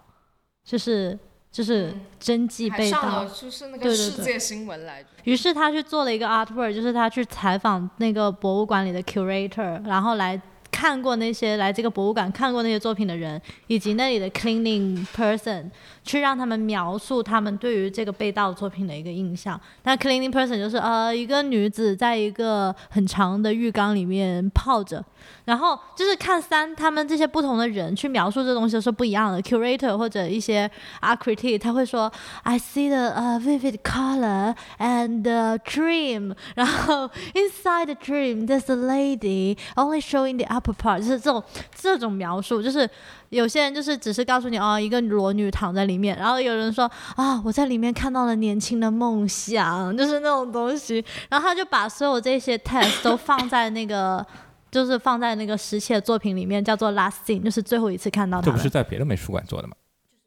[0.66, 1.18] 就是
[1.50, 3.30] 就是真迹被盗上了。
[3.30, 5.10] 就是那对对对个世界新闻来着。
[5.24, 10.42] 于是他去做了一个 artwork，就是他去采访那个博物馆里的 curator，然后来
[10.76, 15.64] 看过那些来这个博物馆看过那些作品的人，以及那里的 cleaning person，
[16.04, 19.60] 去让他们描述他们对于这个被盗作品的一个印象。
[19.84, 25.02] 那 cleaning person 就是呃一个女子在一个很长的浴缸里面泡着，
[25.46, 29.42] 然后就是看三他们这些不同的人去描述这东西是不一样的。
[29.42, 30.70] curator 或者一些
[31.02, 32.12] art critic 他会说
[32.44, 40.02] I see the 呃、vivid color and the dream，然后 inside the dream there's a lady only
[40.02, 41.44] showing the upper 就是这种
[41.74, 42.90] 这种描述，就是
[43.30, 54.26] 有些人就是只是告诉你哦，一个裸女躺在里面，然后有人说啊，我在里面看到了年轻的梦想，就是那种东西，然后他就把所有这些 test 都放在那个。
[54.72, 58.48] 就是放在那个石器的作品里面，叫做 last scene，就是最后一次看到他。
[58.48, 59.74] 这不是在别的美术馆做的吗？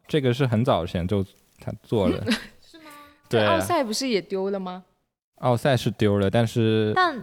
[0.06, 1.22] 这个是很早前就
[1.60, 2.24] 他做了，
[2.64, 2.84] 是吗？
[3.28, 4.84] 对，奥赛不是也丢了吗？
[5.40, 7.22] 奥赛是丢了，但是但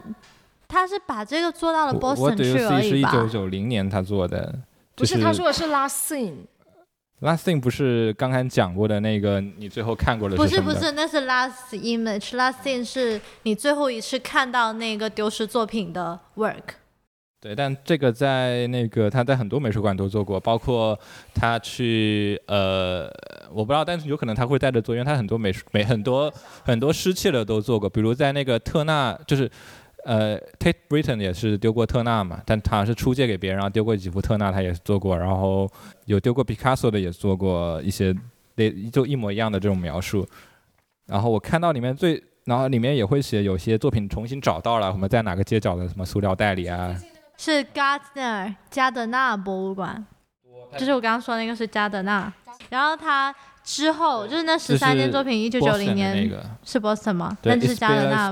[0.68, 3.10] 他是把这个做到了我 Boston 我对去而 C 是已吧？
[3.10, 4.54] 一九九零年他做的，
[4.96, 6.34] 不，就是他说的是 last Thing。
[7.22, 10.60] Last thing 不是刚刚讲过的那个，你最后看过的不是？
[10.60, 16.76] 不是，那是 last image，last thing 是你最后一次看到那个丢失作品的 work。
[17.40, 21.00] 对，但这个在那个他在很多美术馆都做过，包括
[21.34, 23.10] 他去呃，
[23.50, 26.32] 我不知道，但是有可能他会带着做，因为他很多美术美很多
[26.64, 29.50] 很多失窃的都做过，比如在那个特纳，就是
[30.06, 35.70] 呃 Tate Britain 也是丢过特纳嘛，但他是出借给别人，然后丢过几幅特纳，他也是做过，然后
[36.06, 38.16] 有丢过 Picasso 的也做过一些
[38.56, 40.26] 类就一模一样的这种描述，
[41.08, 42.24] 然后我看到里面最。
[42.46, 46.96] 然后里面也会写有些作品重新找到了，什么在哪个街角的什么塑料袋里啊，
[47.40, 50.06] 是 Gardner 加德纳博物馆，
[50.78, 52.32] 就是我刚刚说那个是加德纳，
[52.70, 53.34] 然后他
[53.64, 56.46] 之后就是那十三件作品，一九九零年那个。
[56.64, 57.36] 是 Boston 吗？
[57.42, 58.32] 对那就是加德纳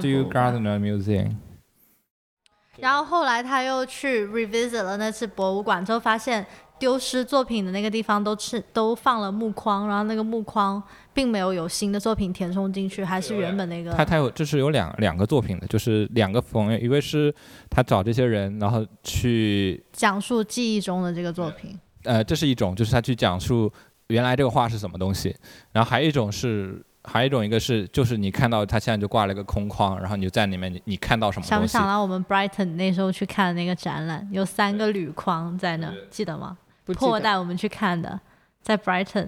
[2.83, 6.45] 然后后来他又去 revisit 了那次博物馆之后，发现
[6.77, 10.83] 丢失作品的那个地方都是都放了木框，然后那个木框
[11.13, 13.93] 并没有有新的作品填充进去，还是原本那个。
[13.93, 17.33] 他他有这是有两两个作品的，就是两个朋友，一位是
[17.69, 21.79] 他找这些人，然后去讲述记忆中的这个作品。
[22.03, 23.71] 呃，这是一种，就是他去讲述
[24.07, 25.33] 原来这个画是什么东西，
[25.71, 26.85] 然后还有一种是。
[27.03, 31.73] 还有一种，一个是就是你看到他现在就挂了一个空框，然后你就在里面，你你看到什么想不东西？
[31.73, 36.57] 想到我们 Brighton 那时候去看的那个展览，有三个铝框在那，记得吗？
[36.85, 38.19] 破带我们去看的，
[38.61, 39.27] 在 Brighton，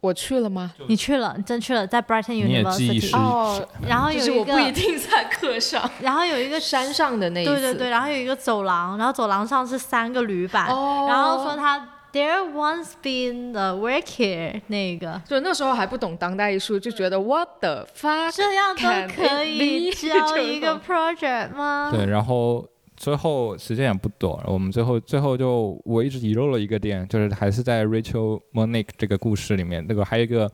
[0.00, 0.72] 我去了吗？
[0.88, 3.16] 你去了，你真去了，在 Brighton University。
[3.16, 5.88] 哦，然后有一个，我不一定在课上。
[6.00, 15.22] 然后有一个山上的那一次，对对对，然后有一个走廊，然后走廊上是三个铝板，哦，然后说他 There once been a work here 那个。
[15.26, 19.92] 就那时候还不懂当代艺术，就觉得 What the fuck，这样都可以？
[19.92, 21.90] 交 一个 project 吗？
[21.92, 30.50] 对，然后最后时间也不多，我们最后最后就我一直遗漏了一个点，就是还是在 Rachel Monique 这个故事里面，那个还有一个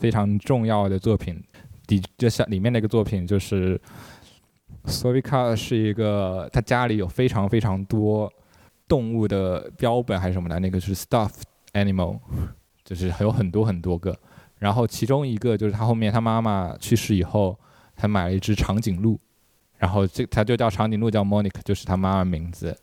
[0.00, 1.40] 非常重要的作品，
[1.86, 3.80] 底就像里面那个作品就是
[4.86, 8.32] Sovica 是一个他家里有非常非常多
[8.88, 11.42] 动物的标本还是什么的，那个是 stuffed
[11.72, 12.18] animal，
[12.84, 14.16] 就是还有很多很多个，
[14.58, 17.58] 然后其中一个就是他后面他妈妈去世以后，
[17.94, 19.18] 他买了一只长颈鹿。
[19.78, 22.74] 然后这他就叫长颈鹿，叫 Monique，就是他妈妈名字，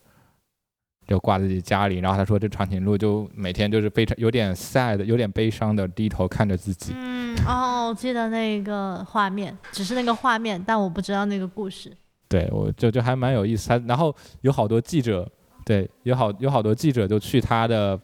[1.08, 1.98] 就挂在自己家里。
[1.98, 6.94] 然后他说这长颈鹿就每天就是非常有点 sad，有点悲伤的低头看着自己。
[6.96, 11.92] 嗯，哦，我记得那个画面，只是那个画面，但我不知道那个故事。
[12.28, 13.70] 对我就就还蛮有意思。
[13.70, 15.28] 他然后有好多记者，
[15.66, 18.00] 对，有好有好多记者就去他的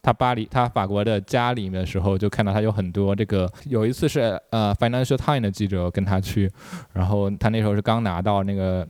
[0.00, 3.50] 他巴黎他法国的家里面的时候，就看到他有很多这个。
[3.66, 6.50] 有一次是呃 Financial Times 的记者跟他去，
[6.92, 8.86] 然后他那时候是刚拿到那个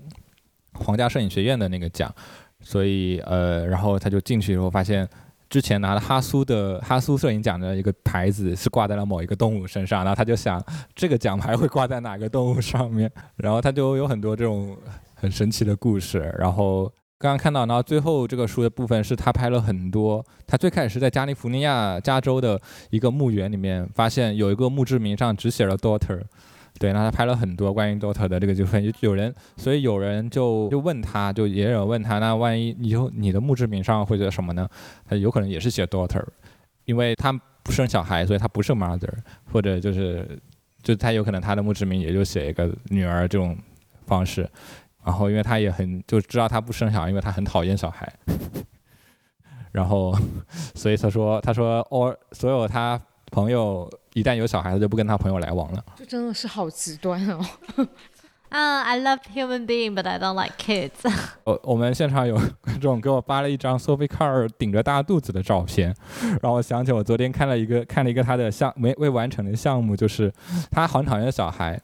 [0.75, 2.13] 皇家摄影学院的那个奖，
[2.61, 5.09] 所以呃，然后他就进去以后发现。
[5.51, 10.59] 之前拿了哈苏的哈苏摄影奖的一个牌子是挂在了某一个动物身上，然后他就想
[10.95, 14.75] 这个奖牌会挂在哪个动物上面，然后他就有很多这种
[15.15, 16.35] 很神奇的故事。
[16.39, 16.91] 然后
[17.23, 20.27] 刚刚看到，然后最后这个书的部分是他拍了很多。
[20.45, 26.21] 他最开始是在加利福尼亚加州的一个墓园里面发现有一个墓志铭上只写了 daughter，
[26.81, 34.69] 对，那他拍了很多关于 daughter 的这个就分，有人，所以有人就就问他，就也有人问他，那万一以后你的墓志铭上会写什么呢？
[35.09, 36.25] 他有可能也是写 daughter，
[36.87, 37.33] 因为他
[37.63, 39.09] 不生小孩，所以他不是 mother，
[39.53, 40.29] 或者就是
[40.83, 43.57] 就他有可能他的墓志铭也就写一个女儿这种
[44.07, 44.51] 方式。
[45.05, 48.13] 然后，因为他也很就知道他不生小孩，因为他很讨厌小孩。
[49.73, 50.15] 然后，
[50.75, 53.01] 所以他说，他说，哦，所有他
[53.31, 55.85] 朋友一旦有小孩，他就不跟他朋友来往了。
[55.97, 57.41] 这真的是好极端哦。
[58.55, 61.11] 嗯、i love human being, but I don't like kids
[61.45, 65.97] 我我们现场有观众给我发了一张 Sophie Carr 顶着大肚子的照片，
[66.43, 70.31] 让我想起我昨天看了一个看了一个他的项没未完成的项目，就是
[70.71, 71.81] 他很讨厌小孩，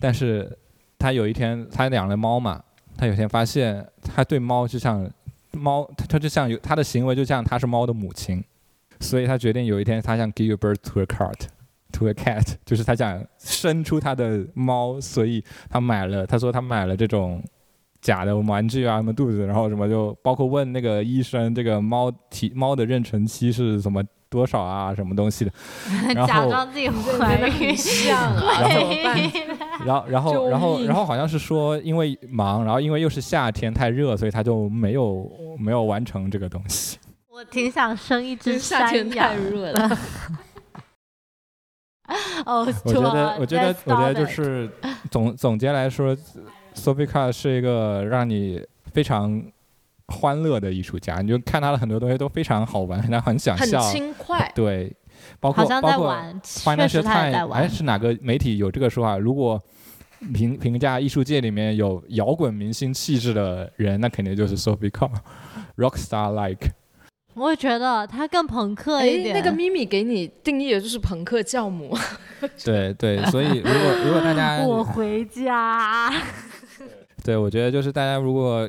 [0.00, 0.58] 但是
[0.98, 2.62] 他有一天他养了猫嘛，
[2.96, 5.08] 他有一天发现他对猫就像
[5.52, 8.42] 猫，他他就像有他的行为就像他是猫的母亲，
[9.00, 11.34] 所以他决定有一天他想 give birth to a cat。
[11.90, 16.26] To a cat， 就是他想生出他的猫，所以他买了。
[16.26, 17.42] 他说他买了这种
[18.02, 25.52] 假的玩具啊，什么肚子，然后什么就包括问那个医生，这个猫体猫的妊娠期是什么多少啊，什么东西的。
[26.14, 27.74] 然假后装自己怀孕。
[29.84, 30.06] 然后？
[30.08, 36.98] 然后，然后，然后， 好像是说因为忙，然后因为又是夏天太热，所以他就没有没有完成这个东西。
[37.30, 39.34] 我挺想生一只夏天太。
[39.36, 39.98] 热了。
[42.46, 44.68] 哦，我觉得，我觉得我觉得就是
[45.10, 46.16] 总总结来说
[46.74, 49.40] ，Sophie Carr 是一个让你非常
[50.08, 54.50] 欢乐的艺术家，你就看他的很多东西都非常好玩，然后很想很笑，轻快。
[54.54, 54.94] 对，
[55.38, 57.68] 包括好像包括在玩，确 Financial 实他也在 Times 哎。
[57.68, 59.18] 是哪个媒体有这个说法？
[59.18, 59.62] 如果
[60.34, 66.70] 评评价艺术界里面有摇滚明星气质的人，那肯定就是 Sophie Carr，rockstar like。
[67.34, 69.32] 我也觉得他更朋克哎一，点。
[69.32, 71.96] 那个咪咪给你定义的就是朋克教母，
[72.64, 76.12] 对对，所以如果如果大家我回家。
[77.22, 78.68] 对，我觉得就是大家如果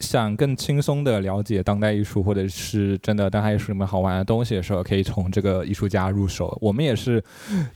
[0.00, 6.56] 想更轻松的了解当代艺术，或者是真的当代艺术里面好玩的东西的时候，可以从这个艺术家入手。
[6.60, 7.22] 我们也是，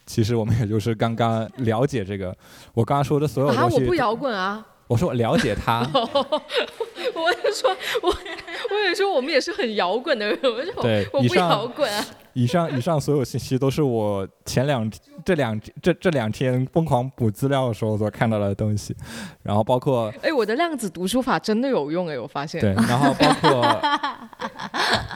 [0.06, 2.36] 其实我们也就是刚刚了解这个。
[2.72, 4.66] 我刚刚说的所有，东西，我不摇滚啊。
[4.86, 7.70] 我说我了解他， 我也说，
[8.02, 10.38] 我我也说，我们也是很摇滚的人。
[10.42, 12.04] 我说对我不摇滚啊。
[12.34, 14.90] 以上以上所有信息都是我前两
[15.24, 18.94] 这两这这两天疯狂补资料的时候所看到的东西，
[19.42, 22.60] 然后包括哎，我的量子读书法真的有用哎，我发现。
[22.60, 23.80] 对，然后包括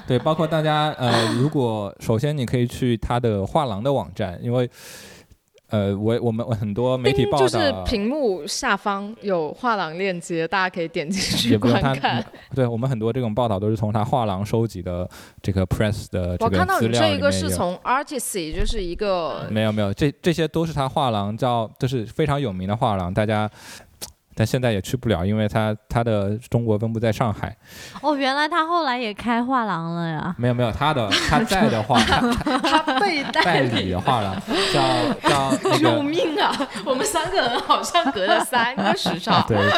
[0.07, 4.71] 对，包括大家呃，如果首先你可以去他的画廊的网站，因为
[5.71, 12.25] 呃，我我们很多媒体报道，就是屏幕下方有画廊链接，大家可以点进去观看。
[12.55, 15.09] 对我们很多这种报道都是从他画廊收集的
[15.41, 17.29] 这个 press 的这我看到个资料你这一个。
[17.39, 23.49] 是从 Artisy，就是一个没有没有，这这些都是他画廊叫，就是非常有名的画廊，大家，
[24.39, 27.57] 但现在也去不了，因为他他的中国分部在上海。
[28.01, 30.33] 哦，原来他后来也开画廊了呀。
[30.39, 32.21] 没有没有，他的他在的画，他
[32.63, 34.41] 他被代代理的画廊
[34.73, 36.57] 叫叫那救命啊！
[36.87, 39.45] 我们三个人好像隔了三个时尚。
[39.49, 39.59] 对。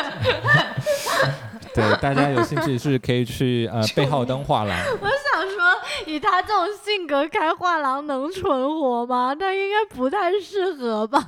[1.73, 5.59] 对，大家有兴趣是可以去呃背后灯画廊，我想说，
[6.05, 9.35] 以他这种性格开画廊能存活吗？
[9.39, 11.25] 他应该不太适合吧。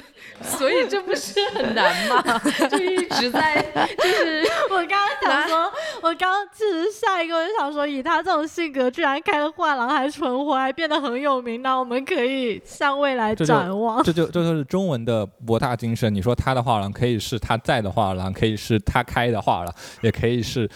[0.42, 2.22] 所以这不是很难吗？
[2.70, 3.60] 就一直在，
[3.98, 14.02] 就是我刚刚想说，我刚刚其实下一个我就想说，以他这种性格，居然开了画廊还存活，还变得很有名，那我们可以向未来展望。
[14.02, 16.14] 这就这就是中文的博大精深。
[16.14, 20.68] 你说他的画廊可以是他在的画廊，可以是他开的画廊，也可以是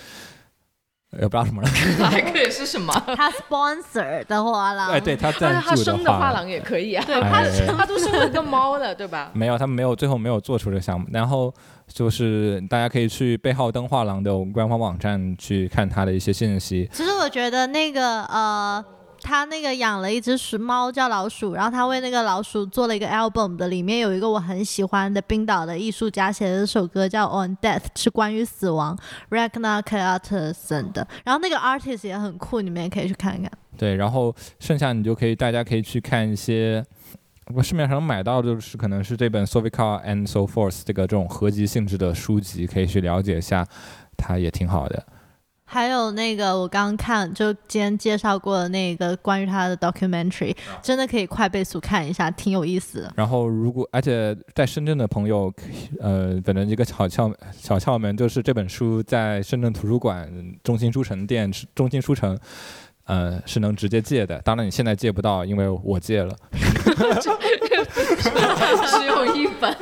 [1.19, 1.69] 也不知道什么了。
[2.09, 2.93] 还可以是什么？
[3.17, 7.05] 他 sponsor 的画廊，哎，对他但赞助是他生的画画廊也可以啊。
[7.07, 9.31] 对，哎他哎他都生了个猫了，对吧？
[9.33, 11.07] 没有，他们没有最后没有做出这个项目。
[11.11, 11.53] 然后
[11.89, 16.89] 就是大家可以去背后灯画廊的官方网站去看他的一些信息。
[16.93, 18.85] 其实我觉得那个呃，
[19.31, 28.99] 他那个养了一只鼠猫叫老鼠，然后他为那个老鼠做了一个 album 的，里面有一个我很喜欢的冰岛的艺术家写的一首歌叫 On Death，是关于死亡
[29.29, 31.07] r a g n a k a t e r s o n 的。
[31.25, 33.49] 然后那个 artist 也很酷，你们也可以去看看。
[33.79, 36.85] 对，然后剩下你就可以，大家可以去看一些。
[37.55, 43.65] 我市面上买到就是可能是这本《Sovica and So Forth》这个这种合集性质的书籍，可以去了解一下，
[44.17, 45.07] 它也挺好的。
[45.73, 50.53] 还有那个我刚刚看，就今天介绍过的那个关于他的 documentary，
[50.83, 53.13] 真的可以快倍速看一下，挺有意思的。
[53.17, 55.53] 然后如果而且在深圳的朋友，
[56.01, 60.29] 呃，反正一个小窍小窍门就是这本书在深圳图书馆
[60.65, 62.37] 中心书城店中心书城。
[63.05, 66.33] 呃，是能直接借的，当然你现在借不到，因为我借了。
[68.87, 69.77] 只有一本，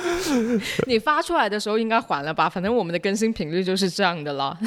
[0.88, 2.48] 你发出来的时候应该还了吧？
[2.48, 4.58] 反正我们的更新频率就是这样的了。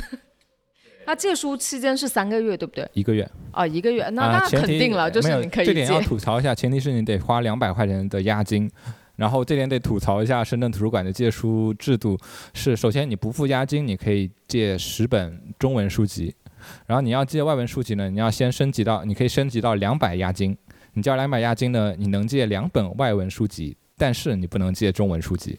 [1.09, 2.87] 那借书期间是三个月，对不对？
[2.93, 5.99] 一个月啊，一个月，那啊，那肯定了，就是你可以这点要。
[6.01, 8.69] 吐槽一下，前提是你得花两百块钱的押金。
[9.15, 12.15] 然后这点得吐槽一下深圳图书馆的借书制度，
[12.53, 16.31] 是首先你不付押金，你可以借十本中文书籍，
[16.85, 20.55] 然后你要借外文书籍呢，你要先升级到，你可以升级到两百押金。
[20.93, 25.57] 你交两百押金呢，你能借两本外文书籍，但是你不能借中文书籍。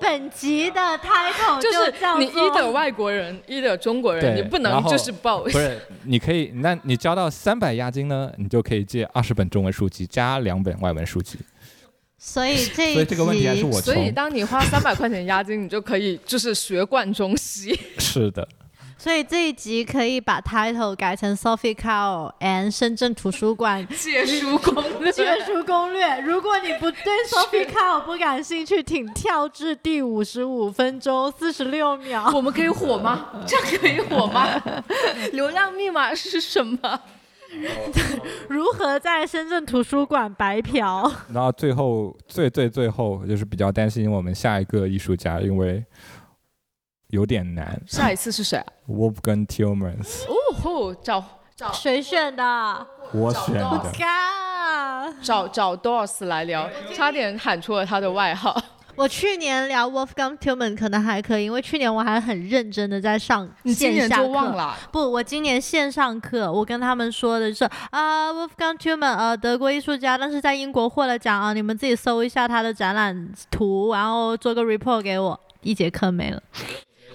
[0.00, 5.40] 本集的 title 就是叫你一的做外国人，一的中国人，对你不然后能就是报。
[5.40, 11.38] 不是，你可以，那你交到三百押金呢，你就可以借二十本中文书籍加两本外文书籍。
[12.20, 17.78] 所以这一所以这个问题还是集我所以从当你花三百块钱押金，你就可以就是学贯中西。
[17.98, 18.46] 是的，
[19.00, 26.20] 所以这一集可以把 title 改成 Sophie Carl and 深圳图书馆 借书攻略，借书攻略。
[26.22, 32.28] 如果你不对 Sophie Carl 不感兴趣，请跳至第五十五分钟四十六秒。
[32.34, 33.26] 我们可以火吗？
[33.46, 34.60] 这样可以火吗？
[35.32, 37.00] 流量密码是什么？
[38.48, 41.10] 如何在深圳图书馆白嫖？
[41.32, 45.82] 然后最后最最最后就是比较担心我们下一个艺术家，因为
[47.08, 47.80] 有点难。
[47.86, 51.24] 下一次是谁啊？Wolfgang Tillmans，哦吼，找
[51.56, 52.86] 找谁选的？
[53.12, 53.92] 我选的。
[53.98, 55.10] 嘎！
[55.22, 58.60] 找找 Doris 来聊，差点喊出了他的外号。
[58.94, 64.24] 我去年聊 Wolfgang Tillman 可能还可以，因为去年我还很认真的在上你今年线下课。
[64.24, 64.76] 就忘了？
[64.90, 75.40] 不，我今年线上课，我跟他们说的是啊，Wolfgang Tillman，呃，德国艺术家，但是在英国获了奖啊，你们自己搜一下他的展览图，然后做个 report 给我。
[75.62, 76.42] 一节课没了。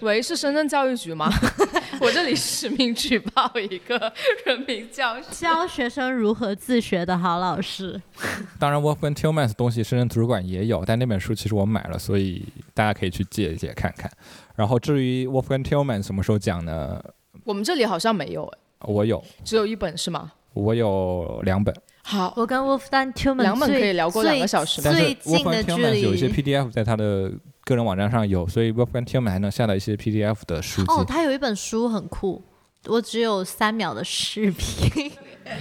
[0.03, 1.31] 喂，是深圳教育局吗？
[2.01, 4.11] 我这里实名举报一个
[4.45, 5.23] 人民教师。
[5.31, 7.99] 教学生如何自学的好老师。
[8.59, 14.11] 当然，Wolfgang Tillmans 东西深圳图书馆也有，但那本书其实我买了，所以大家可以去借一借看看。
[14.55, 17.01] 然后至于 Wolfgang Tillmans 什么时候讲呢？
[17.45, 20.33] 我们这里好像没有，哎，我有，只有一本是吗？
[20.53, 21.73] 我有两本。
[22.03, 24.81] 好，我跟 Wolfgang Tillmans 两本可以聊过两个小时？
[24.83, 26.27] 但是最近的 Wolfgang 距 Tillmans 有一些。
[26.27, 27.31] PDF 在他的
[27.65, 30.91] 个人网站上有，所以 Wolfgang Tillmans 还能下载一些 PDF 的书籍。
[30.91, 32.41] 哦，他有一本书很酷，
[32.87, 35.11] 我只有三秒的视频。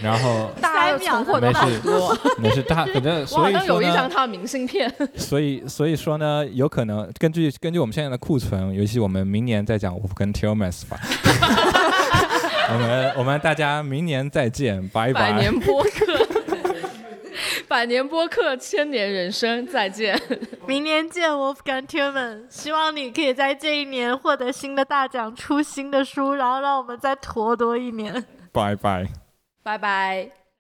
[0.01, 1.81] 然后 大家的存货都没事。
[2.39, 4.93] 没事，他反正 所以说像有一张呢，他的明信片。
[5.17, 11.01] 所以所以说呢，有可能根据根据我们现在的库存，尤其我们明年再讲 Wolfgang Tillmans 吧。
[12.73, 15.33] 我们我们大家明年再见，拜拜。
[15.33, 16.32] 百年播客，
[17.73, 20.21] 百年播客，千年人生，再见。
[20.69, 22.45] 明年见，Wolfgang Tillman。
[22.51, 28.23] 希望你可以在这一年获得新的大奖，出新的书，然后让我们再拖多一年。
[28.53, 29.07] 拜拜。
[29.63, 30.42] 拜拜。